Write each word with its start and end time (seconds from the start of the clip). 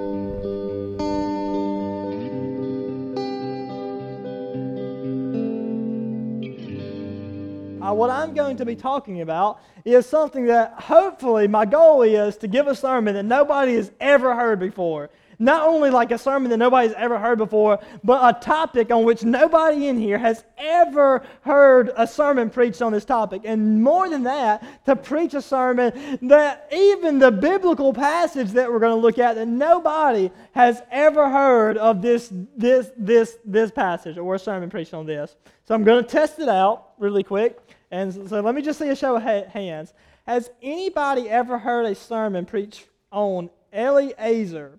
What 7.99 8.11
I'm 8.11 8.33
going 8.33 8.57
to 8.59 8.65
be 8.65 8.77
talking 8.77 9.21
about 9.21 9.61
is 9.85 10.07
something 10.07 10.47
that 10.47 10.73
hopefully 10.75 11.49
my 11.49 11.67
goal 11.67 12.03
is 12.03 12.37
to 12.39 12.49
give 12.49 12.69
a 12.69 12.75
sermon 12.75 13.15
that 13.15 13.25
nobody 13.25 13.75
has 13.75 13.91
ever 14.01 14.35
heard 14.35 14.61
before. 14.61 15.11
Not 15.39 15.69
only 15.69 15.91
like 15.91 16.11
a 16.11 16.19
sermon 16.19 16.51
that 16.51 16.57
nobody's 16.57 16.93
ever 16.95 17.19
heard 17.19 17.39
before, 17.39 17.79
but 18.03 18.37
a 18.37 18.41
topic 18.41 18.91
on 18.91 19.05
which 19.05 19.23
nobody 19.23 19.87
in 19.87 19.99
here 19.99 20.19
has 20.19 20.45
ever 20.57 21.23
heard 21.43 21.93
a 21.97 22.07
sermon 22.09 22.51
preached 22.51 22.83
on 22.83 22.93
this 22.93 23.05
topic. 23.05 23.43
And 23.45 23.83
more 23.83 24.09
than 24.09 24.25
that, 24.25 24.65
to 24.87 24.97
preach 24.97 25.35
a 25.35 25.43
sermon 25.43 26.19
that 26.23 26.69
even 26.73 27.21
the 27.21 27.31
biblical 27.31 27.93
passage 27.93 28.51
that 28.53 28.71
we're 28.71 28.81
going 28.81 28.97
to 28.97 29.01
look 29.01 29.19
at, 29.19 29.37
that 29.37 29.47
nobody 29.47 30.31
has 30.53 30.83
ever 30.91 31.31
heard 31.31 31.79
of 31.79 32.03
this, 32.03 32.33
this, 32.57 32.91
this, 32.97 33.39
this 33.45 33.71
passage 33.71 34.19
or 34.19 34.35
a 34.35 34.39
sermon 34.41 34.71
preached 34.71 34.95
on 34.95 35.07
this. 35.07 35.37
So 35.67 35.75
I'm 35.75 35.85
going 35.85 36.03
to 36.03 36.09
test 36.09 36.41
it 36.41 36.49
out 36.49 36.95
really 36.99 37.23
quick. 37.23 37.59
And 37.93 38.13
so 38.29 38.41
let 38.41 38.55
me 38.55 38.63
just 38.63 38.79
see 38.79 38.89
a 38.89 38.97
show 38.97 39.17
of 39.17 39.23
hands. 39.23 39.95
Has 40.27 40.51
anybody 40.63 41.31
ever 41.31 41.59
heard 41.59 41.87
a 41.87 41.95
sermon 41.95 42.45
preached 42.45 42.87
on 43.13 43.51
Eliezer? 43.73 44.79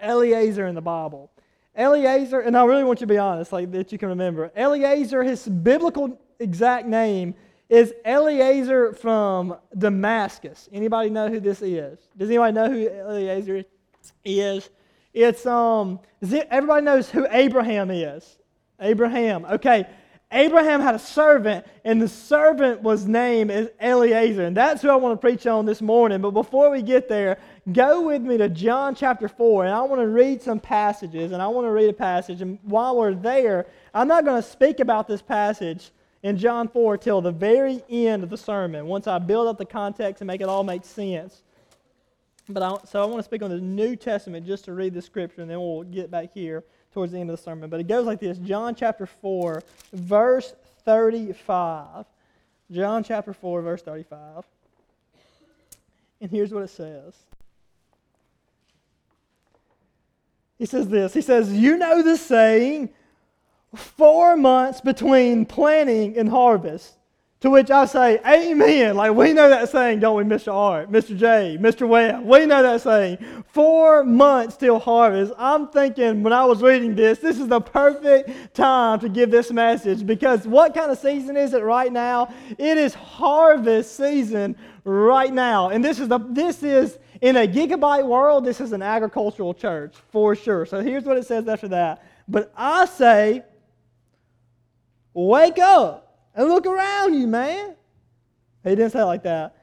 Eliezer 0.00 0.66
in 0.66 0.74
the 0.74 0.80
Bible. 0.80 1.30
Eliezer, 1.76 2.40
and 2.40 2.56
I 2.56 2.64
really 2.64 2.84
want 2.84 3.00
you 3.00 3.06
to 3.06 3.12
be 3.12 3.18
honest, 3.18 3.52
like 3.52 3.70
that 3.72 3.92
you 3.92 3.98
can 3.98 4.08
remember. 4.08 4.50
Eliezer, 4.56 5.22
his 5.22 5.46
biblical 5.46 6.18
exact 6.38 6.86
name 6.86 7.34
is 7.68 7.92
Eliezer 8.04 8.92
from 8.92 9.56
Damascus. 9.76 10.68
Anybody 10.72 11.10
know 11.10 11.28
who 11.28 11.40
this 11.40 11.60
is? 11.62 11.98
Does 12.16 12.30
anybody 12.30 12.52
know 12.52 12.70
who 12.70 12.88
Eliezer 12.88 13.64
is? 14.24 14.70
It's 15.12 15.46
um. 15.46 16.00
Everybody 16.22 16.84
knows 16.84 17.10
who 17.10 17.26
Abraham 17.30 17.90
is. 17.90 18.38
Abraham. 18.80 19.44
Okay. 19.46 19.86
Abraham 20.32 20.80
had 20.80 20.94
a 20.96 20.98
servant, 20.98 21.64
and 21.84 22.02
the 22.02 22.08
servant 22.08 22.82
was 22.82 23.06
named 23.06 23.50
as 23.50 23.68
Eliezer. 23.80 24.44
And 24.44 24.56
that's 24.56 24.82
who 24.82 24.90
I 24.90 24.96
want 24.96 25.12
to 25.12 25.20
preach 25.24 25.46
on 25.46 25.66
this 25.66 25.80
morning. 25.80 26.20
But 26.20 26.32
before 26.32 26.70
we 26.70 26.82
get 26.82 27.08
there, 27.08 27.38
go 27.72 28.02
with 28.02 28.22
me 28.22 28.36
to 28.38 28.48
John 28.48 28.94
chapter 28.94 29.28
4, 29.28 29.64
and 29.64 29.74
I 29.74 29.82
want 29.82 30.00
to 30.00 30.08
read 30.08 30.42
some 30.42 30.60
passages, 30.60 31.32
and 31.32 31.42
I 31.42 31.48
want 31.48 31.66
to 31.66 31.70
read 31.70 31.88
a 31.88 31.92
passage. 31.92 32.40
And 32.40 32.58
while 32.62 32.96
we're 32.96 33.14
there, 33.14 33.66
I'm 33.92 34.08
not 34.08 34.24
going 34.24 34.40
to 34.40 34.48
speak 34.48 34.80
about 34.80 35.08
this 35.08 35.22
passage 35.22 35.90
in 36.22 36.36
John 36.36 36.68
4 36.68 36.96
till 36.98 37.20
the 37.20 37.32
very 37.32 37.82
end 37.88 38.22
of 38.22 38.30
the 38.30 38.36
sermon, 38.36 38.86
once 38.86 39.06
I 39.06 39.18
build 39.18 39.48
up 39.48 39.58
the 39.58 39.64
context 39.64 40.20
and 40.20 40.26
make 40.26 40.40
it 40.40 40.48
all 40.48 40.64
make 40.64 40.84
sense. 40.84 41.42
But 42.48 42.62
I, 42.62 42.76
so 42.84 43.02
I 43.02 43.06
want 43.06 43.18
to 43.18 43.24
speak 43.24 43.42
on 43.42 43.50
the 43.50 43.60
New 43.60 43.96
Testament 43.96 44.46
just 44.46 44.64
to 44.66 44.72
read 44.72 44.94
the 44.94 45.02
scripture, 45.02 45.42
and 45.42 45.50
then 45.50 45.58
we'll 45.58 45.82
get 45.82 46.10
back 46.10 46.32
here 46.32 46.64
towards 46.92 47.12
the 47.12 47.18
end 47.18 47.30
of 47.30 47.36
the 47.36 47.42
sermon. 47.42 47.68
But 47.68 47.80
it 47.80 47.88
goes 47.88 48.06
like 48.06 48.20
this 48.20 48.38
John 48.38 48.74
chapter 48.74 49.06
4, 49.06 49.62
verse 49.92 50.54
35. 50.84 52.06
John 52.70 53.04
chapter 53.04 53.32
4, 53.32 53.62
verse 53.62 53.82
35. 53.82 54.44
And 56.20 56.30
here's 56.30 56.52
what 56.52 56.62
it 56.62 56.70
says. 56.70 57.14
He 60.58 60.66
says 60.66 60.88
this 60.88 61.14
He 61.14 61.20
says, 61.20 61.52
You 61.52 61.76
know 61.76 62.02
the 62.02 62.16
saying, 62.16 62.90
four 63.74 64.36
months 64.36 64.80
between 64.80 65.46
planting 65.46 66.16
and 66.16 66.28
harvest. 66.28 66.94
To 67.40 67.50
which 67.50 67.70
I 67.70 67.84
say, 67.84 68.18
Amen. 68.26 68.96
Like 68.96 69.12
we 69.12 69.34
know 69.34 69.50
that 69.50 69.68
saying, 69.68 70.00
don't 70.00 70.16
we, 70.16 70.24
Mr. 70.24 70.52
Art, 70.52 70.90
Mr. 70.90 71.16
J, 71.16 71.58
Mr. 71.60 71.86
Webb? 71.86 72.24
We 72.24 72.46
know 72.46 72.62
that 72.62 72.80
saying. 72.80 73.18
Four 73.48 74.04
months 74.04 74.56
till 74.56 74.78
harvest. 74.78 75.34
I'm 75.36 75.68
thinking 75.68 76.22
when 76.22 76.32
I 76.32 76.46
was 76.46 76.62
reading 76.62 76.94
this, 76.94 77.18
this 77.18 77.38
is 77.38 77.48
the 77.48 77.60
perfect 77.60 78.54
time 78.54 79.00
to 79.00 79.10
give 79.10 79.30
this 79.30 79.52
message 79.52 80.06
because 80.06 80.46
what 80.46 80.74
kind 80.74 80.90
of 80.90 80.98
season 80.98 81.36
is 81.36 81.52
it 81.52 81.62
right 81.62 81.92
now? 81.92 82.32
It 82.56 82.78
is 82.78 82.94
harvest 82.94 83.96
season 83.96 84.56
right 84.84 85.32
now. 85.32 85.68
And 85.68 85.84
this 85.84 86.00
is 86.00 86.08
the 86.08 86.18
this 86.18 86.62
is 86.62 86.98
in 87.20 87.36
a 87.36 87.46
gigabyte 87.46 88.06
world, 88.06 88.44
this 88.44 88.60
is 88.60 88.72
an 88.72 88.82
agricultural 88.82 89.54
church 89.54 89.94
for 90.10 90.34
sure. 90.34 90.66
So 90.66 90.82
here's 90.82 91.04
what 91.04 91.16
it 91.16 91.26
says 91.26 91.48
after 91.48 91.68
that. 91.68 92.04
But 92.28 92.52
I 92.56 92.86
say, 92.86 93.42
wake 95.14 95.58
up 95.58 96.28
and 96.34 96.48
look 96.48 96.66
around 96.66 97.14
you, 97.14 97.26
man. 97.26 97.74
He 98.64 98.70
didn't 98.70 98.90
say 98.90 99.00
it 99.00 99.04
like 99.04 99.22
that. 99.22 99.56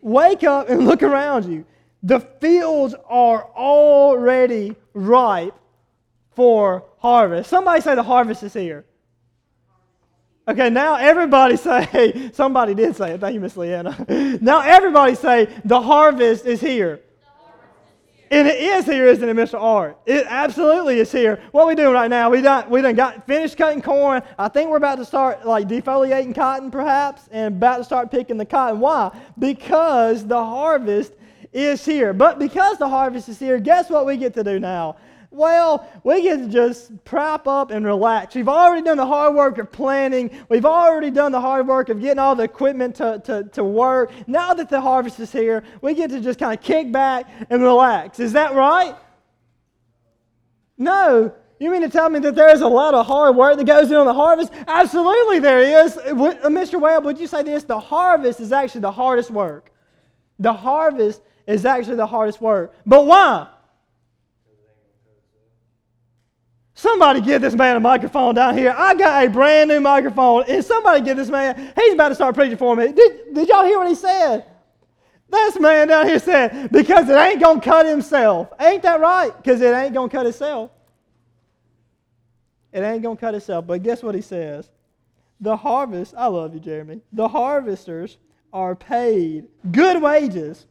Wake 0.00 0.44
up 0.44 0.68
and 0.68 0.86
look 0.86 1.02
around 1.02 1.50
you. 1.50 1.64
The 2.02 2.20
fields 2.20 2.94
are 3.08 3.44
already 3.44 4.76
ripe 4.94 5.54
for 6.34 6.84
harvest. 6.98 7.50
Somebody 7.50 7.80
say 7.80 7.94
the 7.94 8.02
harvest 8.02 8.42
is 8.42 8.52
here. 8.52 8.84
Okay, 10.48 10.70
now 10.70 10.94
everybody 10.94 11.58
say, 11.58 12.30
somebody 12.32 12.72
did 12.74 12.96
say 12.96 13.12
it. 13.12 13.20
Thank 13.20 13.34
you, 13.34 13.40
Miss 13.40 13.56
Leanna. 13.56 14.06
Now 14.40 14.60
everybody 14.60 15.14
say, 15.14 15.48
the 15.64 15.80
harvest 15.80 16.46
is 16.46 16.58
here. 16.60 17.00
And 18.30 18.48
it 18.48 18.58
is 18.58 18.86
here, 18.86 19.06
isn't 19.06 19.28
it, 19.28 19.36
Mr. 19.36 19.60
Art? 19.60 19.98
It 20.06 20.24
absolutely 20.28 21.00
is 21.00 21.12
here. 21.12 21.42
What 21.52 21.66
we 21.66 21.74
doing 21.74 21.92
right 21.92 22.08
now? 22.08 22.30
We 22.30 22.40
done, 22.40 22.68
we 22.70 22.80
done 22.80 22.94
got 22.94 23.26
finished 23.26 23.56
cutting 23.58 23.82
corn. 23.82 24.22
I 24.38 24.48
think 24.48 24.70
we're 24.70 24.76
about 24.78 24.96
to 24.96 25.04
start 25.04 25.46
like 25.46 25.68
defoliating 25.68 26.34
cotton, 26.34 26.70
perhaps, 26.70 27.28
and 27.30 27.56
about 27.56 27.78
to 27.78 27.84
start 27.84 28.10
picking 28.10 28.38
the 28.38 28.46
cotton. 28.46 28.80
Why? 28.80 29.14
Because 29.38 30.26
the 30.26 30.42
harvest 30.42 31.12
is 31.52 31.84
here. 31.84 32.12
But 32.12 32.38
because 32.38 32.78
the 32.78 32.88
harvest 32.88 33.28
is 33.28 33.38
here, 33.38 33.58
guess 33.58 33.90
what 33.90 34.06
we 34.06 34.16
get 34.16 34.34
to 34.34 34.44
do 34.44 34.58
now? 34.58 34.96
Well, 35.30 35.86
we 36.04 36.22
get 36.22 36.38
to 36.38 36.48
just 36.48 37.04
prop 37.04 37.46
up 37.46 37.70
and 37.70 37.84
relax. 37.84 38.34
We've 38.34 38.48
already 38.48 38.82
done 38.82 38.96
the 38.96 39.06
hard 39.06 39.34
work 39.34 39.58
of 39.58 39.70
planning. 39.70 40.30
We've 40.48 40.64
already 40.64 41.10
done 41.10 41.32
the 41.32 41.40
hard 41.40 41.66
work 41.66 41.90
of 41.90 42.00
getting 42.00 42.18
all 42.18 42.34
the 42.34 42.44
equipment 42.44 42.96
to, 42.96 43.20
to, 43.26 43.44
to 43.52 43.62
work. 43.62 44.10
Now 44.26 44.54
that 44.54 44.70
the 44.70 44.80
harvest 44.80 45.20
is 45.20 45.30
here, 45.30 45.64
we 45.82 45.92
get 45.92 46.10
to 46.10 46.20
just 46.20 46.38
kind 46.38 46.58
of 46.58 46.64
kick 46.64 46.90
back 46.90 47.28
and 47.50 47.62
relax. 47.62 48.20
Is 48.20 48.32
that 48.32 48.54
right? 48.54 48.96
No. 50.78 51.34
You 51.60 51.70
mean 51.70 51.82
to 51.82 51.90
tell 51.90 52.08
me 52.08 52.20
that 52.20 52.34
there's 52.34 52.62
a 52.62 52.68
lot 52.68 52.94
of 52.94 53.04
hard 53.04 53.36
work 53.36 53.58
that 53.58 53.64
goes 53.64 53.90
in 53.90 53.96
on 53.96 54.06
the 54.06 54.14
harvest? 54.14 54.52
Absolutely, 54.66 55.40
there 55.40 55.84
is. 55.84 55.96
Uh, 55.96 56.14
Mr. 56.44 56.80
Webb, 56.80 57.04
would 57.04 57.18
you 57.18 57.26
say 57.26 57.42
this? 57.42 57.64
The 57.64 57.80
harvest 57.80 58.40
is 58.40 58.52
actually 58.52 58.82
the 58.82 58.92
hardest 58.92 59.30
work. 59.30 59.72
The 60.38 60.52
harvest 60.52 61.20
is 61.46 61.66
actually 61.66 61.96
the 61.96 62.06
hardest 62.06 62.40
work. 62.40 62.74
But 62.86 63.04
why? 63.06 63.48
Somebody 66.88 67.20
give 67.20 67.42
this 67.42 67.54
man 67.54 67.76
a 67.76 67.80
microphone 67.80 68.34
down 68.34 68.56
here. 68.56 68.74
I 68.74 68.94
got 68.94 69.22
a 69.22 69.28
brand 69.28 69.68
new 69.68 69.78
microphone, 69.78 70.44
and 70.48 70.64
somebody 70.64 71.02
give 71.02 71.18
this 71.18 71.28
man, 71.28 71.74
he's 71.76 71.92
about 71.92 72.08
to 72.08 72.14
start 72.14 72.34
preaching 72.34 72.56
for 72.56 72.74
me. 72.74 72.92
Did, 72.92 73.34
did 73.34 73.46
y'all 73.46 73.66
hear 73.66 73.78
what 73.78 73.88
he 73.88 73.94
said? 73.94 74.46
This 75.28 75.60
man 75.60 75.88
down 75.88 76.06
here 76.06 76.18
said, 76.18 76.72
because 76.72 77.06
it 77.10 77.12
ain't 77.12 77.42
going 77.42 77.60
to 77.60 77.64
cut 77.64 77.84
himself. 77.84 78.48
Ain't 78.58 78.82
that 78.84 79.00
right? 79.00 79.36
Because 79.36 79.60
it 79.60 79.74
ain't 79.74 79.92
going 79.92 80.08
to 80.08 80.16
cut 80.16 80.26
itself. 80.26 80.70
It 82.72 82.80
ain't 82.80 83.02
going 83.02 83.18
to 83.18 83.20
cut 83.20 83.34
itself. 83.34 83.66
But 83.66 83.82
guess 83.82 84.02
what 84.02 84.14
he 84.14 84.22
says? 84.22 84.70
The 85.42 85.58
harvest, 85.58 86.14
I 86.16 86.26
love 86.28 86.54
you, 86.54 86.60
Jeremy. 86.60 87.02
The 87.12 87.28
harvesters 87.28 88.16
are 88.50 88.74
paid 88.74 89.46
good 89.70 90.00
wages. 90.00 90.64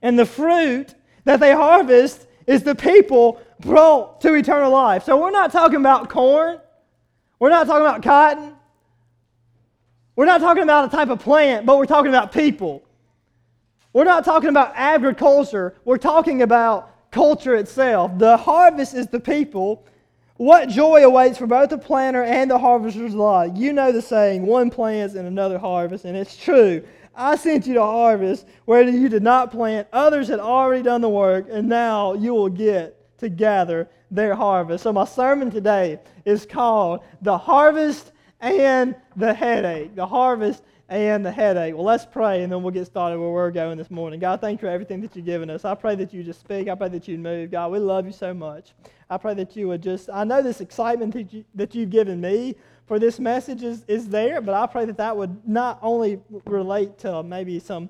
And 0.00 0.18
the 0.18 0.24
fruit 0.24 0.94
that 1.24 1.40
they 1.40 1.52
harvest 1.52 2.26
is 2.46 2.62
the 2.62 2.74
people 2.74 3.40
brought 3.60 4.20
to 4.22 4.34
eternal 4.34 4.70
life. 4.70 5.04
So 5.04 5.20
we're 5.20 5.30
not 5.30 5.52
talking 5.52 5.76
about 5.76 6.08
corn. 6.08 6.60
We're 7.38 7.50
not 7.50 7.66
talking 7.66 7.86
about 7.86 8.02
cotton. 8.02 8.54
We're 10.16 10.26
not 10.26 10.40
talking 10.40 10.62
about 10.62 10.92
a 10.92 10.96
type 10.96 11.08
of 11.08 11.20
plant, 11.20 11.66
but 11.66 11.76
we're 11.76 11.86
talking 11.86 12.08
about 12.08 12.32
people. 12.32 12.82
We're 13.92 14.04
not 14.04 14.24
talking 14.24 14.48
about 14.48 14.72
agriculture. 14.74 15.74
We're 15.84 15.98
talking 15.98 16.42
about 16.42 17.10
culture 17.10 17.54
itself. 17.54 18.18
The 18.18 18.36
harvest 18.36 18.94
is 18.94 19.06
the 19.08 19.20
people. 19.20 19.86
What 20.36 20.68
joy 20.68 21.04
awaits 21.04 21.38
for 21.38 21.46
both 21.46 21.70
the 21.70 21.78
planter 21.78 22.24
and 22.24 22.50
the 22.50 22.58
harvester's 22.58 23.14
lot. 23.14 23.56
You 23.56 23.72
know 23.72 23.92
the 23.92 24.02
saying, 24.02 24.44
one 24.44 24.68
plants 24.68 25.14
and 25.14 25.28
another 25.28 25.58
harvests, 25.58 26.04
and 26.04 26.16
it's 26.16 26.36
true. 26.36 26.82
I 27.14 27.36
sent 27.36 27.68
you 27.68 27.74
to 27.74 27.82
harvest 27.82 28.44
where 28.64 28.82
you 28.82 29.08
did 29.08 29.22
not 29.22 29.52
plant. 29.52 29.86
Others 29.92 30.26
had 30.26 30.40
already 30.40 30.82
done 30.82 31.02
the 31.02 31.08
work, 31.08 31.46
and 31.48 31.68
now 31.68 32.14
you 32.14 32.34
will 32.34 32.48
get 32.48 32.98
to 33.18 33.28
gather 33.28 33.88
their 34.10 34.34
harvest. 34.34 34.82
So, 34.82 34.92
my 34.92 35.04
sermon 35.04 35.52
today 35.52 36.00
is 36.24 36.44
called 36.44 37.04
The 37.22 37.38
Harvest 37.38 38.10
and 38.40 38.96
the 39.14 39.32
headache. 39.32 39.94
The 39.94 40.06
harvest 40.06 40.64
and 40.88 41.24
the 41.24 41.32
headache. 41.32 41.74
Well, 41.74 41.84
let's 41.84 42.04
pray 42.04 42.42
and 42.42 42.52
then 42.52 42.62
we'll 42.62 42.72
get 42.72 42.86
started 42.86 43.18
where 43.18 43.30
we're 43.30 43.50
going 43.50 43.78
this 43.78 43.90
morning. 43.90 44.20
God, 44.20 44.40
thank 44.40 44.60
you 44.60 44.68
for 44.68 44.72
everything 44.72 45.00
that 45.00 45.16
you've 45.16 45.24
given 45.24 45.48
us. 45.48 45.64
I 45.64 45.74
pray 45.74 45.94
that 45.96 46.12
you 46.12 46.22
just 46.22 46.40
speak. 46.40 46.68
I 46.68 46.74
pray 46.74 46.88
that 46.90 47.08
you 47.08 47.18
move. 47.18 47.50
God, 47.50 47.72
we 47.72 47.78
love 47.78 48.06
you 48.06 48.12
so 48.12 48.34
much. 48.34 48.72
I 49.08 49.16
pray 49.16 49.34
that 49.34 49.56
you 49.56 49.68
would 49.68 49.82
just, 49.82 50.10
I 50.12 50.24
know 50.24 50.42
this 50.42 50.60
excitement 50.60 51.14
that, 51.14 51.32
you, 51.32 51.44
that 51.54 51.74
you've 51.74 51.90
given 51.90 52.20
me 52.20 52.56
for 52.86 52.98
this 52.98 53.18
message 53.18 53.62
is, 53.62 53.84
is 53.88 54.08
there, 54.08 54.40
but 54.40 54.54
I 54.54 54.66
pray 54.66 54.84
that 54.84 54.98
that 54.98 55.16
would 55.16 55.46
not 55.48 55.78
only 55.80 56.20
relate 56.44 56.98
to 56.98 57.22
maybe 57.22 57.58
some, 57.58 57.88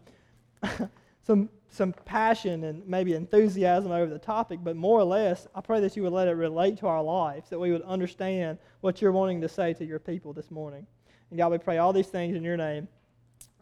some, 1.23 1.49
some 1.69 1.93
passion 2.05 2.63
and 2.65 2.87
maybe 2.87 3.15
enthusiasm 3.15 3.91
over 3.91 4.07
the 4.07 4.21
topic, 4.21 4.61
but 4.63 4.77
more 4.77 5.01
or 5.01 5.05
less, 5.05 5.49
I 5.53 5.61
pray 5.61 5.81
that 5.81 5.97
you 5.97 6.05
would 6.05 6.13
let 6.13 6.29
it 6.29 6.33
relate 6.33 6.79
to 6.79 6.87
our 6.87 7.03
lives, 7.03 7.51
that 7.51 7.59
we 7.59 7.73
would 7.73 7.83
understand 7.83 8.59
what 8.83 9.03
you're 9.03 9.13
wanting 9.13 9.41
to 9.41 9.49
say 9.49 9.73
to 9.75 9.85
your 9.85 9.99
people 9.99 10.33
this 10.33 10.53
morning. 10.53 10.87
And 11.31 11.39
God, 11.39 11.53
we 11.53 11.59
pray 11.59 11.79
all 11.79 11.93
these 11.93 12.07
things 12.07 12.37
in 12.37 12.43
your 12.43 12.57
name. 12.57 12.89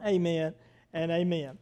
Amen 0.04 0.54
and 0.92 1.10
amen. 1.10 1.58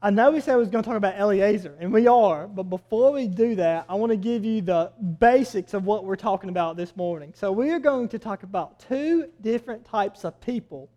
I 0.00 0.10
know 0.10 0.30
we 0.30 0.40
said 0.40 0.54
we 0.54 0.60
was 0.60 0.68
going 0.68 0.84
to 0.84 0.88
talk 0.88 0.96
about 0.96 1.18
Eliezer, 1.18 1.74
and 1.80 1.92
we 1.92 2.06
are, 2.06 2.46
but 2.46 2.64
before 2.64 3.10
we 3.12 3.26
do 3.26 3.56
that, 3.56 3.84
I 3.88 3.96
want 3.96 4.10
to 4.10 4.16
give 4.16 4.44
you 4.44 4.60
the 4.60 4.92
basics 5.18 5.74
of 5.74 5.86
what 5.86 6.04
we're 6.04 6.14
talking 6.14 6.50
about 6.50 6.76
this 6.76 6.94
morning. 6.94 7.32
So 7.34 7.50
we 7.50 7.70
are 7.70 7.80
going 7.80 8.08
to 8.10 8.18
talk 8.18 8.44
about 8.44 8.78
two 8.78 9.28
different 9.40 9.84
types 9.84 10.24
of 10.24 10.40
people. 10.40 10.88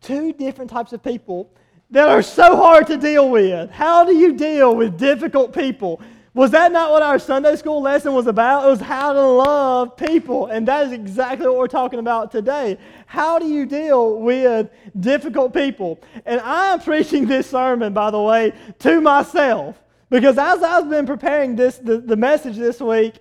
Two 0.00 0.32
different 0.32 0.68
types 0.68 0.92
of 0.92 1.00
people 1.02 1.52
that 1.90 2.08
are 2.08 2.22
so 2.22 2.56
hard 2.56 2.88
to 2.88 2.96
deal 2.96 3.30
with. 3.30 3.70
How 3.70 4.04
do 4.04 4.16
you 4.16 4.32
deal 4.32 4.74
with 4.74 4.98
difficult 4.98 5.54
people? 5.54 6.00
Was 6.34 6.50
that 6.50 6.72
not 6.72 6.90
what 6.90 7.02
our 7.02 7.18
Sunday 7.18 7.56
school 7.56 7.80
lesson 7.80 8.12
was 8.12 8.26
about? 8.26 8.66
It 8.66 8.70
was 8.70 8.80
how 8.80 9.12
to 9.12 9.22
love 9.22 9.96
people. 9.96 10.46
And 10.46 10.68
that 10.68 10.86
is 10.86 10.92
exactly 10.92 11.46
what 11.46 11.56
we're 11.56 11.68
talking 11.68 11.98
about 11.98 12.30
today. 12.30 12.78
How 13.06 13.38
do 13.38 13.46
you 13.46 13.64
deal 13.66 14.20
with 14.20 14.70
difficult 14.98 15.54
people? 15.54 16.00
And 16.26 16.40
I'm 16.42 16.80
preaching 16.80 17.26
this 17.26 17.48
sermon, 17.48 17.92
by 17.94 18.10
the 18.10 18.20
way, 18.20 18.52
to 18.80 19.00
myself. 19.00 19.80
Because 20.10 20.38
as 20.38 20.62
I've 20.62 20.88
been 20.88 21.06
preparing 21.06 21.56
this 21.56 21.78
the, 21.78 21.98
the 21.98 22.16
message 22.16 22.56
this 22.56 22.80
week, 22.80 23.14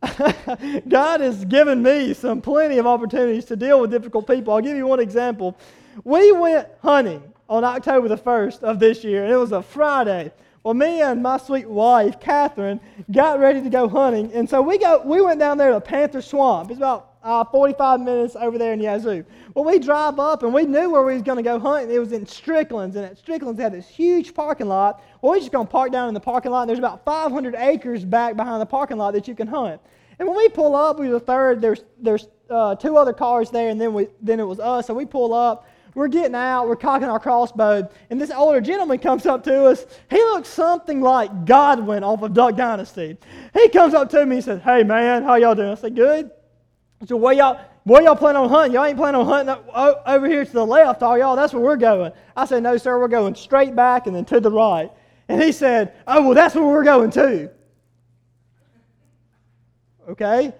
God 0.88 1.20
has 1.20 1.44
given 1.44 1.82
me 1.82 2.14
some 2.14 2.40
plenty 2.40 2.78
of 2.78 2.86
opportunities 2.86 3.44
to 3.46 3.56
deal 3.56 3.80
with 3.80 3.90
difficult 3.90 4.26
people. 4.26 4.52
I'll 4.52 4.60
give 4.60 4.76
you 4.76 4.86
one 4.86 5.00
example. 5.00 5.56
We 6.04 6.32
went 6.32 6.68
hunting 6.82 7.22
on 7.48 7.64
October 7.64 8.08
the 8.08 8.16
1st 8.16 8.62
of 8.62 8.78
this 8.78 9.04
year, 9.04 9.24
and 9.24 9.32
it 9.32 9.36
was 9.36 9.52
a 9.52 9.62
Friday. 9.62 10.32
Well, 10.64 10.74
me 10.74 11.00
and 11.00 11.20
my 11.20 11.38
sweet 11.38 11.68
wife, 11.68 12.20
Catherine, 12.20 12.80
got 13.10 13.40
ready 13.40 13.60
to 13.62 13.68
go 13.68 13.88
hunting. 13.88 14.32
And 14.32 14.48
so 14.48 14.62
we, 14.62 14.78
go, 14.78 15.02
we 15.04 15.20
went 15.20 15.40
down 15.40 15.58
there 15.58 15.72
to 15.72 15.80
Panther 15.80 16.22
Swamp. 16.22 16.70
It's 16.70 16.78
about 16.78 17.14
uh, 17.24 17.44
45 17.44 18.00
minutes 18.00 18.36
over 18.36 18.58
there 18.58 18.72
in 18.72 18.80
Yazoo. 18.80 19.24
Well, 19.54 19.64
we 19.64 19.80
drive 19.80 20.20
up 20.20 20.44
and 20.44 20.54
we 20.54 20.62
knew 20.64 20.90
where 20.90 21.02
we 21.02 21.14
was 21.14 21.22
going 21.22 21.38
to 21.38 21.42
go 21.42 21.58
hunting. 21.58 21.92
It 21.92 21.98
was 21.98 22.12
in 22.12 22.24
Strickland's. 22.26 22.94
And 22.94 23.04
at 23.04 23.18
Strickland's, 23.18 23.56
they 23.56 23.64
had 23.64 23.72
this 23.72 23.88
huge 23.88 24.34
parking 24.34 24.68
lot. 24.68 25.02
Well, 25.20 25.32
we 25.32 25.40
just 25.40 25.50
going 25.50 25.66
to 25.66 25.70
park 25.70 25.90
down 25.90 26.06
in 26.06 26.14
the 26.14 26.20
parking 26.20 26.52
lot. 26.52 26.66
There's 26.66 26.78
about 26.78 27.04
500 27.04 27.56
acres 27.56 28.04
back 28.04 28.36
behind 28.36 28.60
the 28.60 28.66
parking 28.66 28.98
lot 28.98 29.14
that 29.14 29.26
you 29.26 29.34
can 29.34 29.48
hunt. 29.48 29.80
And 30.20 30.28
when 30.28 30.36
we 30.36 30.48
pull 30.48 30.76
up, 30.76 31.00
we 31.00 31.08
were 31.08 31.14
the 31.14 31.20
third. 31.20 31.60
There's, 31.60 31.82
there's 31.98 32.28
uh, 32.48 32.76
two 32.76 32.96
other 32.96 33.12
cars 33.12 33.50
there, 33.50 33.70
and 33.70 33.80
then, 33.80 33.94
we, 33.94 34.06
then 34.20 34.38
it 34.38 34.46
was 34.46 34.60
us. 34.60 34.86
So 34.86 34.94
we 34.94 35.06
pull 35.06 35.34
up. 35.34 35.66
We're 35.94 36.08
getting 36.08 36.34
out, 36.34 36.68
we're 36.68 36.76
cocking 36.76 37.08
our 37.08 37.20
crossbow, 37.20 37.88
and 38.08 38.20
this 38.20 38.30
older 38.30 38.60
gentleman 38.62 38.98
comes 38.98 39.26
up 39.26 39.44
to 39.44 39.66
us. 39.66 39.84
He 40.08 40.16
looks 40.16 40.48
something 40.48 41.02
like 41.02 41.44
Godwin 41.44 42.02
off 42.02 42.22
of 42.22 42.32
Duck 42.32 42.56
Dynasty. 42.56 43.18
He 43.52 43.68
comes 43.68 43.92
up 43.92 44.08
to 44.10 44.24
me 44.24 44.36
and 44.36 44.44
says, 44.44 44.62
Hey 44.62 44.84
man, 44.84 45.22
how 45.22 45.34
y'all 45.34 45.54
doing? 45.54 45.70
I 45.70 45.74
said, 45.74 45.94
Good. 45.94 46.30
So 47.06 47.16
where 47.16 47.34
y'all 47.34 47.60
where 47.84 48.00
y'all 48.00 48.16
plan 48.16 48.36
on 48.36 48.48
hunting? 48.48 48.74
Y'all 48.74 48.84
ain't 48.84 48.96
planning 48.96 49.20
on 49.20 49.26
hunting 49.26 49.64
over 50.06 50.28
here 50.28 50.44
to 50.44 50.52
the 50.52 50.64
left, 50.64 51.02
are 51.02 51.18
y'all? 51.18 51.36
That's 51.36 51.52
where 51.52 51.62
we're 51.62 51.76
going. 51.76 52.12
I 52.36 52.46
said, 52.46 52.62
No, 52.62 52.76
sir, 52.78 52.98
we're 52.98 53.08
going 53.08 53.34
straight 53.34 53.76
back 53.76 54.06
and 54.06 54.16
then 54.16 54.24
to 54.26 54.40
the 54.40 54.50
right. 54.50 54.90
And 55.28 55.42
he 55.42 55.52
said, 55.52 55.92
Oh, 56.06 56.22
well, 56.22 56.34
that's 56.34 56.54
where 56.54 56.64
we're 56.64 56.84
going 56.84 57.10
too. 57.10 57.50
Okay? 60.08 60.52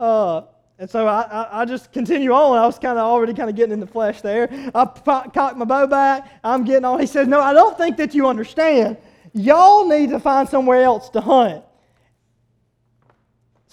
Uh, 0.00 0.42
and 0.78 0.90
so 0.90 1.06
I, 1.06 1.22
I, 1.22 1.60
I, 1.60 1.64
just 1.64 1.92
continue 1.92 2.32
on. 2.32 2.58
I 2.58 2.66
was 2.66 2.78
kind 2.78 2.98
of 2.98 3.04
already 3.04 3.32
kind 3.32 3.48
of 3.48 3.54
getting 3.54 3.72
in 3.72 3.80
the 3.80 3.86
flesh 3.86 4.20
there. 4.22 4.48
I 4.74 4.84
cocked 4.84 5.56
my 5.56 5.64
bow 5.64 5.86
back. 5.86 6.40
I'm 6.42 6.64
getting 6.64 6.84
on. 6.84 6.98
He 6.98 7.06
says, 7.06 7.28
No, 7.28 7.40
I 7.40 7.52
don't 7.52 7.78
think 7.78 7.96
that 7.98 8.14
you 8.14 8.26
understand. 8.26 8.96
Y'all 9.32 9.88
need 9.88 10.10
to 10.10 10.18
find 10.18 10.48
somewhere 10.48 10.82
else 10.82 11.08
to 11.10 11.20
hunt. 11.20 11.64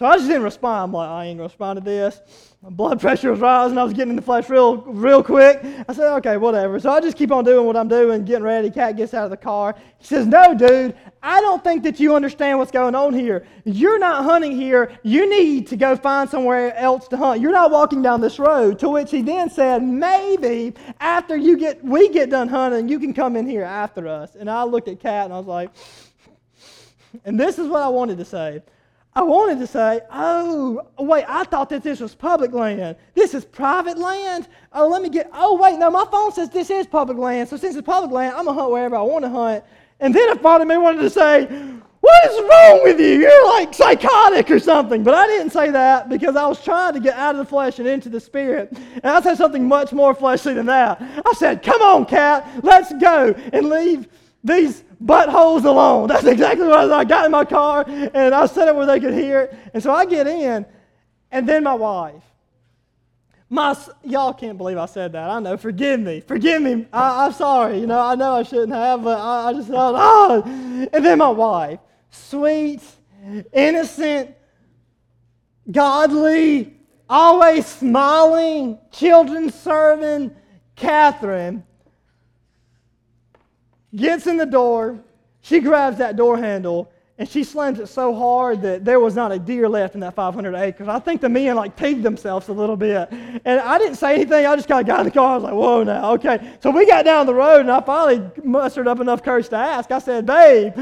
So 0.02 0.08
I 0.08 0.16
just 0.16 0.30
didn't 0.30 0.42
respond. 0.42 0.86
I'm 0.86 0.94
like, 0.94 1.10
I 1.10 1.26
ain't 1.26 1.38
to 1.38 1.44
respond 1.44 1.78
to 1.78 1.86
this. 1.86 2.22
My 2.64 2.72
blood 2.72 3.00
pressure 3.00 3.30
was 3.30 3.40
rising. 3.40 3.78
I 3.78 3.84
was 3.84 3.94
getting 3.94 4.10
in 4.10 4.16
the 4.16 4.22
flesh 4.24 4.50
real, 4.50 4.78
real 4.78 5.22
quick. 5.22 5.64
I 5.88 5.94
said, 5.94 6.12
okay, 6.16 6.38
whatever. 6.38 6.80
So 6.80 6.90
I 6.90 7.00
just 7.00 7.16
keep 7.16 7.32
on 7.32 7.44
doing 7.44 7.68
what 7.68 7.78
I'm 7.78 7.88
doing, 7.88 8.26
getting 8.26 8.44
ready. 8.44 8.72
Cat 8.72 8.98
gets 8.98 9.14
out 9.14 9.26
of 9.26 9.30
the 9.30 9.38
car. 9.38 9.76
He 10.00 10.06
says, 10.08 10.26
no, 10.26 10.56
dude, 10.56 10.96
I 11.22 11.40
don't 11.42 11.64
think 11.64 11.84
that 11.84 12.00
you 12.00 12.16
understand 12.16 12.58
what's 12.58 12.72
going 12.72 12.96
on 12.96 13.14
here. 13.14 13.46
You're 13.64 14.00
not 14.00 14.24
hunting 14.24 14.54
here. 14.60 14.98
You 15.04 15.30
need 15.30 15.68
to 15.68 15.76
go 15.76 15.96
find 15.96 16.28
somewhere 16.28 16.76
else 16.76 17.08
to 17.10 17.18
hunt. 17.18 17.40
You're 17.40 17.52
not 17.52 17.70
walking 17.70 18.02
down 18.02 18.22
this 18.22 18.40
road. 18.40 18.80
To 18.80 18.90
which 18.90 19.12
he 19.12 19.22
then 19.22 19.52
said, 19.52 19.84
maybe 19.84 20.74
after 21.00 21.38
you 21.38 21.58
get, 21.58 21.86
we 21.86 22.10
get 22.10 22.32
done 22.32 22.48
hunting, 22.48 22.90
you 22.90 22.98
can 22.98 23.14
come 23.14 23.36
in 23.36 23.48
here 23.48 23.66
after 23.66 24.08
us. 24.08 24.34
And 24.34 24.50
I 24.50 24.64
looked 24.64 24.88
at 24.88 25.00
Cat 25.00 25.26
and 25.26 25.34
I 25.36 25.38
was 25.38 25.46
like, 25.46 25.70
and 27.24 27.40
this 27.40 27.60
is 27.60 27.68
what 27.68 27.84
I 27.84 27.90
wanted 27.90 28.18
to 28.18 28.26
say. 28.26 28.64
I 29.14 29.24
wanted 29.24 29.60
to 29.60 29.68
say, 29.68 30.00
oh, 30.10 30.88
wait, 30.98 31.26
I 31.28 31.44
thought 31.44 31.70
that 31.70 31.84
this 31.84 32.00
was 32.00 32.16
public 32.16 32.54
land. 32.54 32.96
This 33.14 33.34
is 33.34 33.44
private 33.44 33.98
land. 33.98 34.48
Oh, 34.72 34.88
let 34.88 35.02
me 35.02 35.10
get, 35.10 35.30
oh, 35.34 35.58
wait, 35.58 35.78
no, 35.78 35.92
my 35.92 36.06
phone 36.10 36.32
says 36.32 36.50
this 36.50 36.70
is 36.70 36.88
public 36.88 37.18
land. 37.18 37.50
So 37.50 37.58
since 37.58 37.76
it's 37.76 37.86
public 37.86 38.12
land, 38.12 38.36
I'm 38.38 38.46
going 38.46 38.56
to 38.56 38.62
hunt 38.62 38.72
wherever 38.72 38.96
I 38.96 39.02
want 39.02 39.26
to 39.26 39.30
hunt. 39.30 39.66
And 40.00 40.16
then 40.16 40.30
a 40.30 40.36
part 40.38 40.62
of 40.62 40.68
me 40.68 40.78
wanted 40.78 41.02
to 41.02 41.10
say, 41.10 41.46
what 42.00 42.32
is 42.32 42.40
wrong 42.40 42.80
with 42.84 43.00
you? 43.02 43.20
You're 43.20 43.48
like 43.50 43.74
psychotic 43.74 44.50
or 44.50 44.60
something. 44.60 45.04
But 45.04 45.14
I 45.14 45.28
didn't 45.28 45.52
say 45.52 45.70
that 45.72 46.08
because 46.08 46.38
I 46.38 46.48
was 46.48 46.64
trying 46.64 46.94
to 46.94 47.02
get 47.02 47.16
out 47.16 47.36
of 47.36 47.40
the 47.40 47.46
flesh 47.46 47.80
and 47.80 47.88
into 47.88 48.08
the 48.08 48.20
spirit. 48.20 48.72
And 48.72 49.06
I 49.06 49.22
said 49.22 49.36
something 49.36 49.68
much 49.68 49.92
more 49.92 50.16
fleshly 50.16 50.54
than 50.54 50.66
that. 50.68 51.02
I 51.02 51.34
said, 51.34 51.62
come 51.64 51.82
on, 51.82 52.06
cat, 52.06 52.50
let's 52.64 52.94
go 52.94 53.36
and 53.52 53.70
leave 53.70 54.08
these 54.44 54.84
buttholes 55.04 55.66
alone. 55.66 56.08
That's 56.08 56.26
exactly 56.26 56.68
what 56.68 56.80
I, 56.80 56.84
was. 56.84 56.92
I 56.92 57.04
got 57.04 57.26
in 57.26 57.32
my 57.32 57.46
car 57.46 57.86
and 57.88 58.34
I 58.34 58.46
set 58.46 58.68
it 58.68 58.76
where 58.76 58.86
they 58.86 59.00
could 59.00 59.14
hear 59.14 59.42
it. 59.42 59.56
And 59.74 59.82
so 59.82 59.92
I 59.92 60.06
get 60.06 60.28
in, 60.28 60.66
and 61.32 61.48
then 61.48 61.64
my 61.64 61.74
wife. 61.74 62.24
My, 63.50 63.78
y'all 64.04 64.34
can't 64.34 64.58
believe 64.58 64.78
I 64.78 64.86
said 64.86 65.12
that. 65.12 65.30
I 65.30 65.40
know. 65.40 65.58
Forgive 65.58 66.00
me. 66.00 66.22
Forgive 66.22 66.62
me. 66.62 66.88
I, 66.94 67.26
am 67.26 67.34
sorry. 67.34 67.80
You 67.80 67.88
know, 67.88 68.00
I 68.00 68.16
know 68.16 68.36
I 68.36 68.44
shouldn't 68.44 68.72
have, 68.72 69.04
but 69.04 69.20
I, 69.20 69.50
I 69.50 69.54
just 69.54 69.68
thought, 69.68 69.94
oh. 69.98 70.88
And 70.94 71.06
then 71.06 71.18
my 71.18 71.28
wife, 71.28 71.80
sweet, 72.10 72.82
innocent, 73.52 74.34
godly, 75.70 76.74
always 77.10 77.66
smiling, 77.66 78.80
children 78.90 79.52
serving 79.52 80.34
Catherine 80.78 81.64
gets 83.96 84.28
in 84.28 84.38
the 84.38 84.46
door. 84.46 85.00
She 85.42 85.60
grabs 85.60 85.98
that 85.98 86.16
door 86.16 86.38
handle 86.38 86.92
and 87.18 87.30
she 87.30 87.44
slams 87.44 87.80
it 87.80 87.88
so 87.88 88.16
hard 88.16 88.64
that 88.64 88.84
there 88.84 89.00
was 89.00 89.16
not 89.16 89.32
a 89.32 89.38
deer 89.38 89.70
left 89.70 89.94
in 89.94 90.00
that 90.02 90.16
500 90.16 90.56
acres. 90.56 90.88
I 90.88 90.98
think 90.98 91.22
the 91.22 91.30
men 91.30 91.56
like 91.56 91.76
peeved 91.76 92.02
themselves 92.02 92.48
a 92.48 92.52
little 92.54 92.76
bit. 92.76 93.10
And 93.12 93.60
I 93.60 93.78
didn't 93.78 93.98
say 93.98 94.16
anything. 94.16 94.46
I 94.46 94.56
just 94.56 94.68
kind 94.68 94.82
of 94.82 94.88
got 94.88 95.02
in 95.02 95.06
the 95.06 95.12
car. 95.12 95.34
I 95.34 95.36
was 95.36 95.44
like, 95.44 95.54
whoa, 95.54 95.84
now, 95.84 96.14
okay. 96.14 96.54
So 96.64 96.72
we 96.72 96.88
got 96.88 97.06
down 97.06 97.28
the 97.28 97.36
road 97.36 97.62
and 97.62 97.72
I 97.72 97.80
finally 97.82 98.28
mustered 98.44 98.88
up 98.88 99.00
enough 99.00 99.22
courage 99.24 99.50
to 99.50 99.56
ask. 99.56 99.92
I 99.92 100.00
said, 100.00 100.26
babe, 100.26 100.74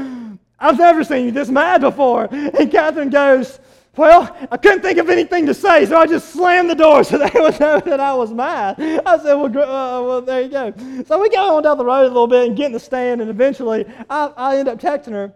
I've 0.58 0.78
never 0.78 1.04
seen 1.04 1.26
you 1.26 1.30
this 1.30 1.50
mad 1.50 1.82
before. 1.82 2.28
And 2.30 2.70
Catherine 2.70 3.10
goes, 3.10 3.60
well, 3.96 4.36
I 4.50 4.56
couldn't 4.56 4.82
think 4.82 4.98
of 4.98 5.10
anything 5.10 5.46
to 5.46 5.54
say, 5.54 5.84
so 5.84 5.96
I 5.96 6.06
just 6.06 6.32
slammed 6.32 6.70
the 6.70 6.74
door 6.74 7.02
so 7.04 7.18
they 7.18 7.40
would 7.40 7.58
know 7.58 7.80
that 7.80 8.00
I 8.00 8.14
was 8.14 8.32
mad. 8.32 8.76
I 8.78 9.18
said, 9.18 9.34
well, 9.34 9.46
uh, 9.46 10.02
well, 10.02 10.22
there 10.22 10.42
you 10.42 10.48
go. 10.48 10.72
So 11.06 11.20
we 11.20 11.28
go 11.30 11.56
on 11.56 11.62
down 11.62 11.76
the 11.78 11.84
road 11.84 12.04
a 12.04 12.08
little 12.08 12.26
bit 12.26 12.46
and 12.46 12.56
get 12.56 12.66
in 12.66 12.72
the 12.72 12.80
stand, 12.80 13.20
and 13.20 13.30
eventually 13.30 13.84
I, 14.08 14.32
I 14.36 14.56
end 14.58 14.68
up 14.68 14.78
texting 14.78 15.12
her. 15.12 15.32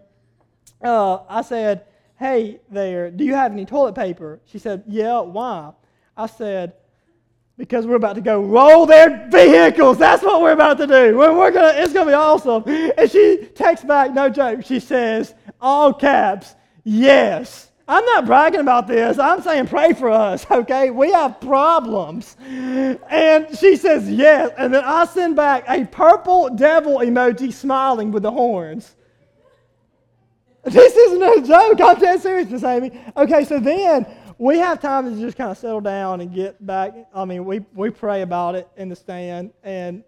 Uh, 0.81 1.19
I 1.27 1.41
said, 1.41 1.85
hey 2.17 2.59
there, 2.69 3.11
do 3.11 3.23
you 3.23 3.33
have 3.33 3.51
any 3.51 3.65
toilet 3.65 3.95
paper? 3.95 4.39
She 4.45 4.57
said, 4.59 4.83
yeah, 4.87 5.19
why? 5.19 5.71
I 6.15 6.27
said, 6.27 6.73
because 7.57 7.85
we're 7.85 7.95
about 7.95 8.15
to 8.15 8.21
go 8.21 8.41
roll 8.41 8.85
their 8.85 9.27
vehicles. 9.29 9.97
That's 9.97 10.23
what 10.23 10.41
we're 10.41 10.51
about 10.51 10.77
to 10.77 10.87
do. 10.87 11.17
We're, 11.17 11.37
we're 11.37 11.51
gonna, 11.51 11.73
it's 11.77 11.93
going 11.93 12.05
to 12.05 12.11
be 12.11 12.15
awesome. 12.15 12.63
And 12.67 13.09
she 13.09 13.49
texts 13.55 13.85
back, 13.85 14.13
no 14.13 14.29
joke, 14.29 14.65
she 14.65 14.79
says, 14.79 15.33
all 15.61 15.93
caps, 15.93 16.55
yes. 16.83 17.71
I'm 17.87 18.03
not 18.05 18.25
bragging 18.25 18.61
about 18.61 18.87
this. 18.87 19.19
I'm 19.19 19.41
saying 19.41 19.67
pray 19.67 19.93
for 19.93 20.09
us, 20.09 20.45
okay? 20.51 20.89
We 20.89 21.11
have 21.11 21.39
problems. 21.39 22.35
And 22.39 23.55
she 23.57 23.75
says 23.75 24.09
yes. 24.09 24.51
And 24.57 24.73
then 24.73 24.83
I 24.83 25.05
send 25.05 25.35
back 25.35 25.65
a 25.67 25.85
purple 25.85 26.49
devil 26.49 26.99
emoji 26.99 27.53
smiling 27.53 28.11
with 28.11 28.23
the 28.23 28.31
horns. 28.31 28.95
This 30.63 30.95
isn't 30.95 31.21
a 31.21 31.47
joke. 31.47 31.79
I'm 31.79 31.99
dead 31.99 32.21
serious, 32.21 32.49
Miss 32.49 32.63
Amy. 32.63 32.91
Okay, 33.15 33.45
so 33.45 33.59
then 33.59 34.07
we 34.39 34.57
have 34.57 34.81
time 34.81 35.13
to 35.13 35.21
just 35.21 35.37
kind 35.37 35.51
of 35.51 35.57
settle 35.59 35.79
down 35.79 36.21
and 36.21 36.33
get 36.33 36.63
back. 36.65 36.93
I 37.13 37.23
mean, 37.23 37.45
we, 37.45 37.59
we 37.75 37.91
pray 37.91 38.23
about 38.23 38.55
it 38.55 38.67
in 38.75 38.89
the 38.89 38.95
stand, 38.95 39.53
and 39.63 40.03